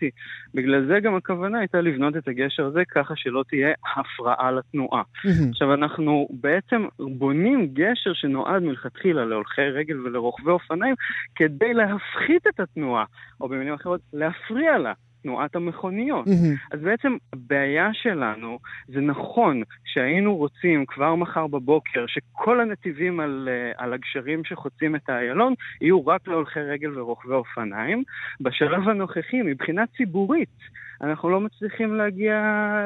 [0.53, 5.01] בגלל זה גם הכוונה הייתה לבנות את הגשר הזה ככה שלא תהיה הפרעה לתנועה.
[5.01, 5.49] Mm-hmm.
[5.49, 10.95] עכשיו, אנחנו בעצם בונים גשר שנועד מלכתחילה להולכי רגל ולרוכבי אופניים
[11.36, 13.05] כדי להפחית את התנועה,
[13.41, 14.93] או במילים אחרות, להפריע לה.
[15.24, 16.28] תנועת המכוניות.
[16.28, 16.76] Mm-hmm.
[16.76, 23.72] אז בעצם הבעיה שלנו, זה נכון שהיינו רוצים כבר מחר בבוקר שכל הנתיבים על, אה,
[23.78, 28.04] על הגשרים שחוצים את האיילון יהיו רק להולכי רגל ורוכבי אופניים.
[28.42, 30.50] בשלב הנוכחי, מבחינה ציבורית,
[31.04, 32.34] אנחנו לא מצליחים להגיע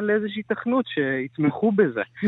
[0.01, 2.01] לאיזושהי תכנות שיתמכו בזה.
[2.23, 2.27] uh,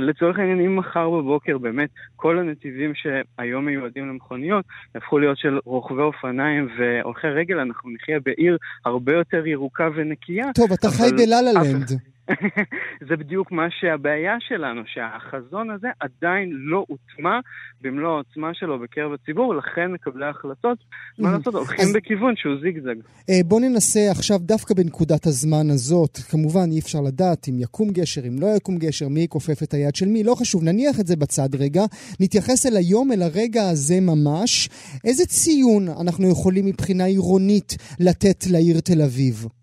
[0.00, 4.64] לצורך העניין, אם מחר בבוקר באמת כל הנתיבים שהיום מיועדים למכוניות
[4.94, 10.46] יהפכו להיות של רוכבי אופניים והולכי רגל, אנחנו נחיה בעיר הרבה יותר ירוקה ונקייה.
[10.54, 12.17] טוב, אתה חי בלה-לה-לנד.
[13.08, 17.38] זה בדיוק מה שהבעיה שלנו, שהחזון הזה עדיין לא הוטמע
[17.80, 20.78] במלוא העוצמה שלו בקרב הציבור, לכן מקבלי ההחלטות,
[21.18, 21.92] מה לעשות, הולכים אז...
[21.92, 22.94] בכיוון שהוא זיגזג.
[23.30, 28.20] אה, בוא ננסה עכשיו דווקא בנקודת הזמן הזאת, כמובן אי אפשר לדעת אם יקום גשר,
[28.28, 31.16] אם לא יקום גשר, מי יכופף את היד של מי, לא חשוב, נניח את זה
[31.16, 31.82] בצד רגע,
[32.20, 34.68] נתייחס אל היום, אל הרגע הזה ממש.
[35.04, 39.57] איזה ציון אנחנו יכולים מבחינה עירונית לתת לעיר תל אביב?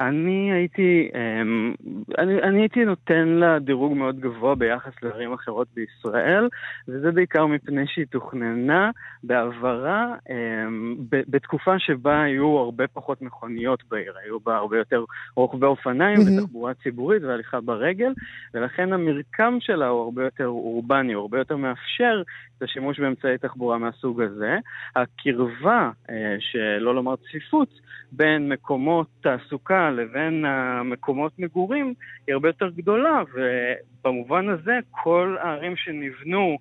[0.00, 1.74] אני הייתי, אמ,
[2.18, 6.48] אני, אני הייתי נותן לה דירוג מאוד גבוה ביחס לערים אחרות בישראל,
[6.88, 8.90] וזה בעיקר מפני שהיא תוכננה
[9.22, 15.04] בעברה אמ, בתקופה שבה היו הרבה פחות מכוניות בעיר, היו בה הרבה יותר
[15.36, 16.42] רוכבי אופניים mm-hmm.
[16.42, 18.12] ותחבורה ציבורית והליכה ברגל,
[18.54, 22.22] ולכן המרקם שלה הוא הרבה יותר אורבני, הוא הרבה יותר מאפשר
[22.58, 24.58] את השימוש באמצעי תחבורה מהסוג הזה.
[24.96, 27.68] הקרבה, אה, שלא לומר צפיפות,
[28.12, 30.44] בין מקומות תעסוקה לבין
[30.84, 31.94] מקומות מגורים
[32.26, 36.58] היא הרבה יותר גדולה, ובמובן הזה כל הערים שנבנו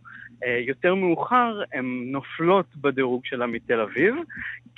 [0.68, 4.16] יותר מאוחר הן נופלות בדירוג שלה מתל אביב.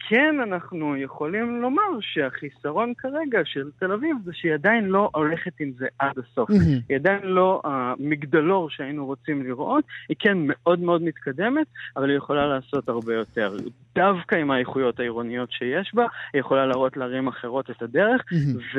[0.10, 5.72] כן, אנחנו יכולים לומר שהחיסרון כרגע של תל אביב זה שהיא עדיין לא הולכת עם
[5.78, 6.50] זה עד הסוף.
[6.50, 6.84] Mm-hmm.
[6.90, 12.48] היא עדיין לא המגדלור שהיינו רוצים לראות, היא כן מאוד מאוד מתקדמת, אבל היא יכולה
[12.48, 13.58] לעשות הרבה יותר.
[13.96, 18.78] דווקא עם האיכויות העירוניות שיש בה, היא יכולה להראות לערים אחרות את הדרך, mm-hmm.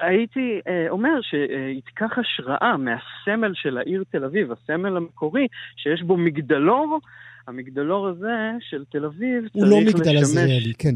[0.00, 5.46] והייתי אה, אומר שהיא תיקח השראה מהסמל של העיר תל אביב, הסמל המקורי,
[5.76, 6.98] שיש בו מגדלור.
[7.48, 10.94] המגדלור הזה של תל אביב הוא לא מגדל עזריאלי, כן.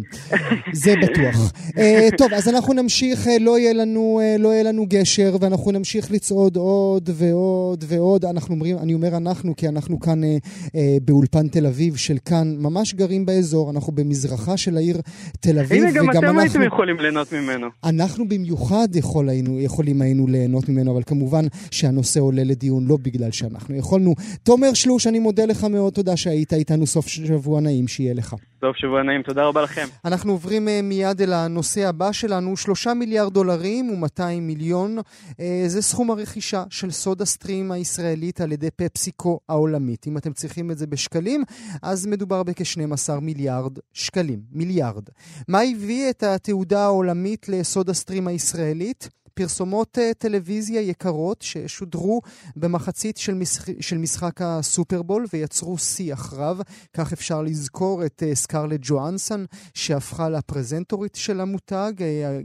[0.73, 1.53] זה בטוח.
[1.69, 5.73] uh, טוב, אז אנחנו נמשיך, uh, לא, יהיה לנו, uh, לא יהיה לנו גשר, ואנחנו
[5.73, 8.25] נמשיך לצעוד עוד ועוד ועוד.
[8.25, 10.27] אנחנו אומרים, אני אומר אנחנו, כי אנחנו כאן uh,
[10.67, 10.73] uh,
[11.03, 14.97] באולפן תל אביב של כאן, ממש גרים באזור, אנחנו במזרחה של העיר
[15.41, 15.83] תל אביב.
[15.83, 17.67] הנה, גם אתם אנחנו, הייתם יכולים ליהנות ממנו.
[17.85, 23.31] אנחנו במיוחד יכול היינו, יכולים היינו ליהנות ממנו, אבל כמובן שהנושא עולה לדיון לא בגלל
[23.31, 24.15] שאנחנו יכולנו.
[24.43, 26.36] תומר שלוש, אני מודה לך מאוד, תודה שהיית.
[26.37, 28.35] היית איתנו סוף שבוע נעים שיהיה לך.
[28.61, 29.87] סוף שבוע נעים, תודה רבה לכם.
[30.05, 34.99] אנחנו עוברים אה, מיד אל הנושא הבא שלנו, שלושה מיליארד דולרים ו-200 מיליון.
[35.41, 40.07] אה, זה סכום הרכישה של סודה סטרים הישראלית על ידי פפסיקו העולמית.
[40.07, 41.45] אם אתם צריכים את זה בשקלים,
[41.83, 44.41] אז מדובר בכ-12 מיליארד שקלים.
[44.53, 45.05] מיליארד.
[45.49, 49.09] מה הביא את התעודה העולמית לסודה סטרים הישראלית?
[49.39, 52.21] פרסומות uh, טלוויזיה יקרות ששודרו
[52.57, 53.67] במחצית של, משח...
[53.81, 56.61] של משחק הסופרבול ויצרו שיח רב.
[56.95, 62.03] כך אפשר לזכור את uh, סקרלט ג'ואנסון שהפכה לפרזנטורית של המותג, uh,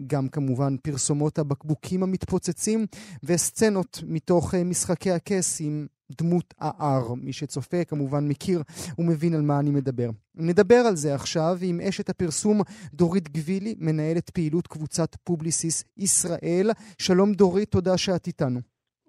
[0.07, 2.85] גם כמובן פרסומות הבקבוקים המתפוצצים
[3.23, 5.87] וסצנות מתוך משחקי הכס עם
[6.17, 7.15] דמות ה-R.
[7.15, 8.61] מי שצופה כמובן מכיר
[8.97, 10.09] ומבין על מה אני מדבר.
[10.35, 12.61] נדבר על זה עכשיו עם אשת הפרסום
[12.93, 16.71] דורית גבילי, מנהלת פעילות קבוצת פובליסיס ישראל.
[16.97, 18.59] שלום דורית, תודה שאת איתנו.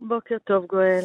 [0.01, 1.05] בוקר טוב גואל.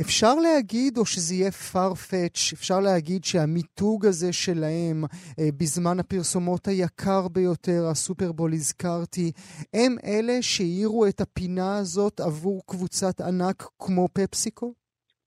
[0.00, 5.04] אפשר להגיד, או שזה יהיה far-fetched, אפשר להגיד שהמיתוג הזה שלהם
[5.38, 9.32] אה, בזמן הפרסומות היקר ביותר, הסופרבול הזכרתי,
[9.74, 14.74] הם אלה שהאירו את הפינה הזאת עבור קבוצת ענק כמו פפסיקו?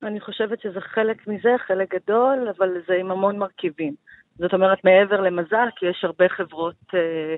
[0.03, 3.93] אני חושבת שזה חלק מזה, חלק גדול, אבל זה עם המון מרכיבים.
[4.35, 7.35] זאת אומרת, מעבר למזל, כי יש הרבה חברות אה,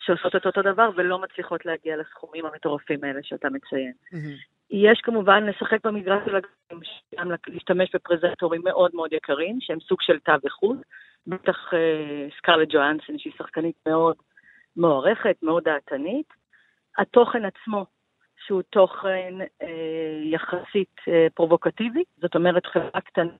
[0.00, 3.92] שעושות את אותו דבר ולא מצליחות להגיע לסכומים המטורפים האלה שאתה מציין.
[4.14, 4.54] Mm-hmm.
[4.70, 6.82] יש כמובן לשחק במגרש של הגנים,
[7.18, 10.76] גם להשתמש בפרזנטורים מאוד מאוד יקרים, שהם סוג של תו איכות.
[11.26, 14.16] בטח אה, סקרלט ג'ואנסון, שהיא שחקנית מאוד
[14.76, 16.26] מוערכת, מאוד דעתנית.
[16.98, 17.86] התוכן עצמו
[18.46, 19.68] שהוא תוכן אה,
[20.24, 23.32] יחסית אה, פרובוקטיבי, זאת אומרת חברה קטנה,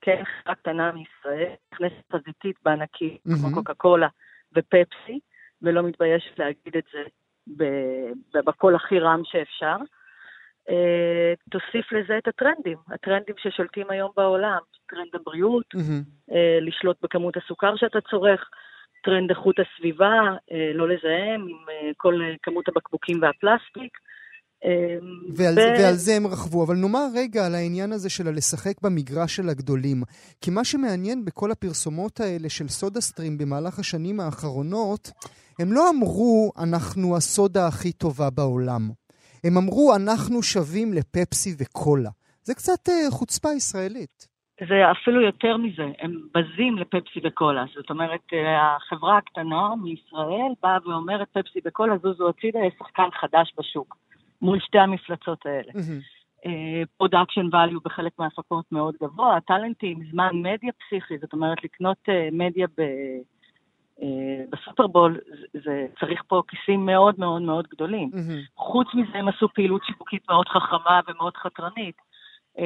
[0.00, 3.32] כן, חברה קטנה מישראל, נכנסת חזיתית בענקית, mm-hmm.
[3.40, 4.08] כמו קוקה קולה
[4.56, 5.20] ופפסי,
[5.62, 7.02] ולא מתביישת להגיד את זה
[8.44, 9.76] בקול הכי רם שאפשר.
[10.70, 16.32] אה, תוסיף לזה את הטרנדים, הטרנדים ששולטים היום בעולם, טרנד הבריאות, mm-hmm.
[16.34, 18.50] אה, לשלוט בכמות הסוכר שאתה צורך,
[19.04, 20.20] טרנד איכות הסביבה,
[20.52, 23.98] אה, לא לזהם עם אה, כל אה, כמות הבקבוקים והפלסטיק.
[24.64, 24.70] אמ,
[25.36, 25.60] ועל, ו...
[25.78, 26.64] ועל זה הם רכבו.
[26.64, 30.02] אבל נאמר רגע על העניין הזה של הלשחק במגרש של הגדולים.
[30.40, 35.10] כי מה שמעניין בכל הפרסומות האלה של סודה סטרים במהלך השנים האחרונות,
[35.58, 38.90] הם לא אמרו, אנחנו הסודה הכי טובה בעולם.
[39.44, 42.10] הם אמרו, אנחנו שווים לפפסי וקולה.
[42.42, 44.32] זה קצת uh, חוצפה ישראלית.
[44.68, 47.64] זה אפילו יותר מזה, הם בזים לפפסי וקולה.
[47.74, 53.52] זאת אומרת, אה, החברה הקטנה מישראל באה ואומרת, פפסי וקולה זוזו הצידה, יש שחקן חדש
[53.58, 53.96] בשוק.
[54.42, 55.72] מול שתי המפלצות האלה.
[56.96, 57.54] production mm-hmm.
[57.54, 62.82] value בחלק מההפקות מאוד גבוה, טאלנטים, זמן מדיה פסיכי, זאת אומרת לקנות uh, מדיה ב,
[63.98, 64.04] uh,
[64.50, 65.18] בסופרבול,
[65.64, 68.10] זה, צריך פה כיסים מאוד מאוד מאוד גדולים.
[68.12, 68.56] Mm-hmm.
[68.56, 71.96] חוץ מזה הם עשו פעילות שיווקית מאוד חכמה ומאוד חתרנית.
[72.56, 72.60] Uh,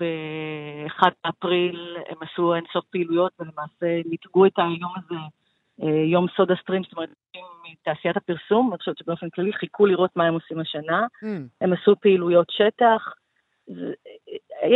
[0.00, 5.28] ב-1 באפריל הם עשו אינסוף פעילויות ולמעשה ניתגו את היום הזה אה,
[6.12, 7.08] יום סודה סטרים, זאת אומרת,
[7.70, 11.06] מתעשיית הפרסום, אני חושבת שבאופן כללי חיכו לראות מה הם עושים השנה.
[11.24, 11.26] Mm.
[11.60, 13.02] הם עשו פעילויות שטח.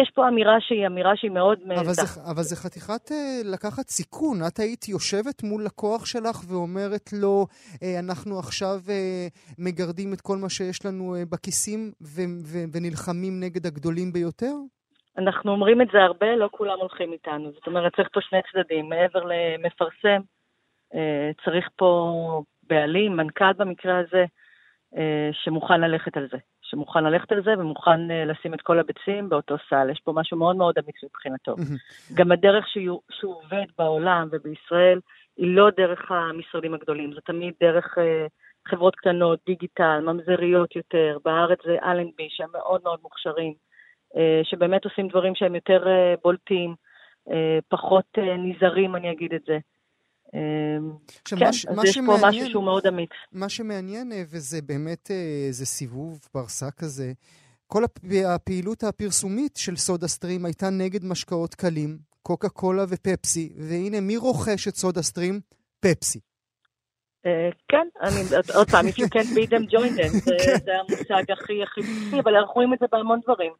[0.01, 1.59] יש פה אמירה שהיא אמירה שהיא מאוד...
[1.77, 4.37] אבל זה, אבל זה חתיכת אה, לקחת סיכון.
[4.49, 7.47] את היית יושבת מול לקוח שלך ואומרת לו,
[7.83, 8.77] אה, אנחנו עכשיו
[9.59, 14.55] מגרדים את כל מה שיש לנו בכיסים ו- ו- ונלחמים נגד הגדולים ביותר?
[15.19, 17.53] אנחנו אומרים את זה הרבה, לא כולם הולכים איתנו.
[17.53, 18.89] זאת אומרת, צריך פה שני צדדים.
[18.89, 20.34] מעבר למפרסם, אה,
[21.45, 24.25] צריך פה בעלים, מנכ"ל במקרה הזה,
[24.97, 26.39] אה, שמוכן ללכת על זה.
[26.63, 29.91] שמוכן ללכת על זה ומוכן אה, לשים את כל הביצים באותו סל.
[29.91, 31.55] יש פה משהו מאוד מאוד אמיץ מבחינתו.
[32.19, 35.01] גם הדרך שהוא, שהוא עובד בעולם ובישראל
[35.37, 37.99] היא לא דרך המשרדים הגדולים, זה תמיד דרך
[38.69, 41.19] חברות קטנות, דיגיטל, ממזריות יותר.
[41.25, 43.53] בארץ זה אלנבי, שהם מאוד מאוד מוכשרים.
[44.43, 45.87] שבאמת עושים דברים שהם יותר
[46.23, 46.75] בולטים,
[47.69, 49.59] פחות נזהרים, אני אגיד את זה.
[51.25, 53.11] כן, אז יש פה משהו שהוא מאוד אמיץ.
[53.33, 55.11] מה שמעניין, וזה באמת,
[55.51, 57.13] זה סיבוב פרסה כזה,
[57.67, 57.83] כל
[58.27, 64.69] הפעילות הפרסומית של סודה סטרים הייתה נגד משקאות קלים, קוקה קולה ופפסי, והנה, מי רוכש
[64.69, 65.41] את סודה סטרים?
[65.81, 66.21] פפסי.
[67.69, 67.87] כן,
[68.55, 70.31] עוד פעם, if you can't beat them, join them,
[70.65, 73.53] זה המושג הכי הכי בסיסי, אבל אנחנו רואים את זה בהמון דברים.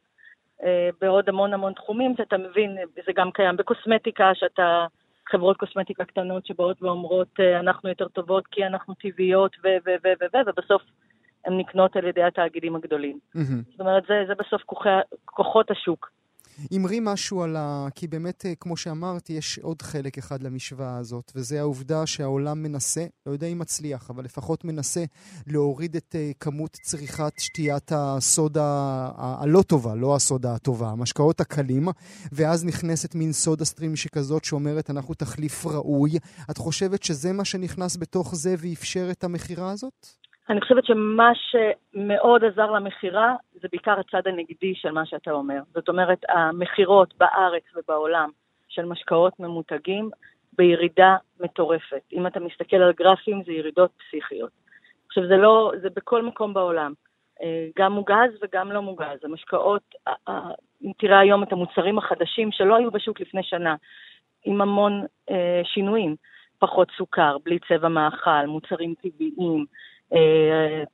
[1.01, 4.85] בעוד המון המון תחומים, שאתה מבין, זה גם קיים בקוסמטיקה, שאתה,
[5.31, 9.67] חברות קוסמטיקה קטנות שבאות ואומרות, אנחנו יותר טובות כי אנחנו טבעיות ו...
[9.85, 9.89] ו...
[10.03, 10.07] ו...
[10.21, 10.37] ו...
[10.47, 10.81] ובסוף
[11.45, 13.19] הן נקנות על ידי התאגידים הגדולים.
[13.71, 14.61] זאת אומרת, זה, זה בסוף
[15.25, 16.09] כוחות השוק.
[16.75, 17.87] אמרי משהו על ה...
[17.95, 23.31] כי באמת, כמו שאמרתי, יש עוד חלק אחד למשוואה הזאת, וזה העובדה שהעולם מנסה, לא
[23.31, 25.03] יודע אם מצליח, אבל לפחות מנסה
[25.47, 31.87] להוריד את כמות צריכת שתיית הסודה הלא טובה, לא הסודה הטובה, המשקאות הקלים,
[32.31, 36.17] ואז נכנסת מין סודה סטרים שכזאת שאומרת, אנחנו תחליף ראוי.
[36.51, 40.24] את חושבת שזה מה שנכנס בתוך זה ואפשר את המכירה הזאת?
[40.49, 45.61] אני חושבת שמה שמאוד עזר למכירה זה בעיקר הצד הנגדי של מה שאתה אומר.
[45.73, 48.29] זאת אומרת, המכירות בארץ ובעולם
[48.67, 50.09] של משקאות ממותגים
[50.57, 52.01] בירידה מטורפת.
[52.13, 54.51] אם אתה מסתכל על גרפים, זה ירידות פסיכיות.
[55.07, 56.93] עכשיו, זה לא, זה בכל מקום בעולם.
[57.79, 59.19] גם מוגז וגם לא מוגז.
[59.23, 59.95] המשקאות,
[60.83, 63.75] אם תראה היום את המוצרים החדשים שלא היו בשוק לפני שנה,
[64.45, 66.15] עם המון אה, שינויים,
[66.59, 69.75] פחות סוכר, בלי צבע מאכל, מוצרים טבעיים, אה,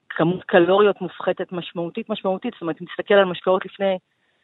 [0.10, 3.98] כמות קלוריות מופחתת משמעותית משמעותית, זאת אומרת, אם תסתכל על משקאות לפני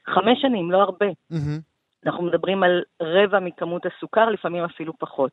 [0.07, 1.05] חמש שנים, לא הרבה.
[1.05, 1.61] Mm-hmm.
[2.05, 5.31] אנחנו מדברים על רבע מכמות הסוכר, לפעמים אפילו פחות.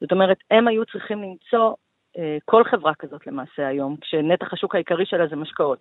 [0.00, 1.74] זאת אומרת, הם היו צריכים למצוא,
[2.18, 5.78] אה, כל חברה כזאת למעשה היום, כשנתח השוק העיקרי שלה זה משקאות,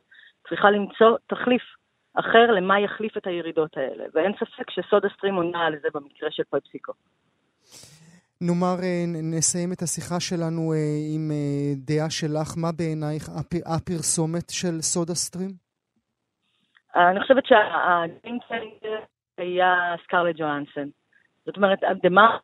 [0.49, 1.61] צריכה למצוא תחליף
[2.13, 4.03] אחר למה יחליף את הירידות האלה.
[4.13, 6.93] ואין ספק שסודה סטרים עונה על זה במקרה של פפסיקו.
[8.41, 8.75] נאמר,
[9.07, 10.73] נסיים את השיחה שלנו
[11.15, 11.31] עם
[11.85, 12.49] דעה שלך.
[12.57, 13.23] מה בעינייך
[13.65, 15.51] הפרסומת של סודה סטרים?
[16.95, 18.99] אני חושבת שהגיימצ'יינגר
[19.37, 20.89] היה סקרלט ג'ואנסון.
[21.45, 22.37] זאת אומרת, הדמה,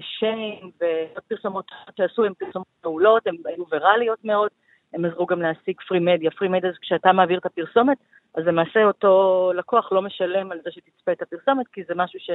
[0.00, 1.64] שיין והפרסומות
[1.96, 4.50] שעשו הן פרסומות מעולות, הן היו ויראליות מאוד,
[4.92, 6.30] הן עזרו גם להשיג פרי מדיה.
[6.30, 7.98] פרי מדיה זה כשאתה מעביר את הפרסומת,
[8.34, 12.30] אז למעשה אותו לקוח לא משלם על זה שתצפה את הפרסומת, כי זה משהו ש...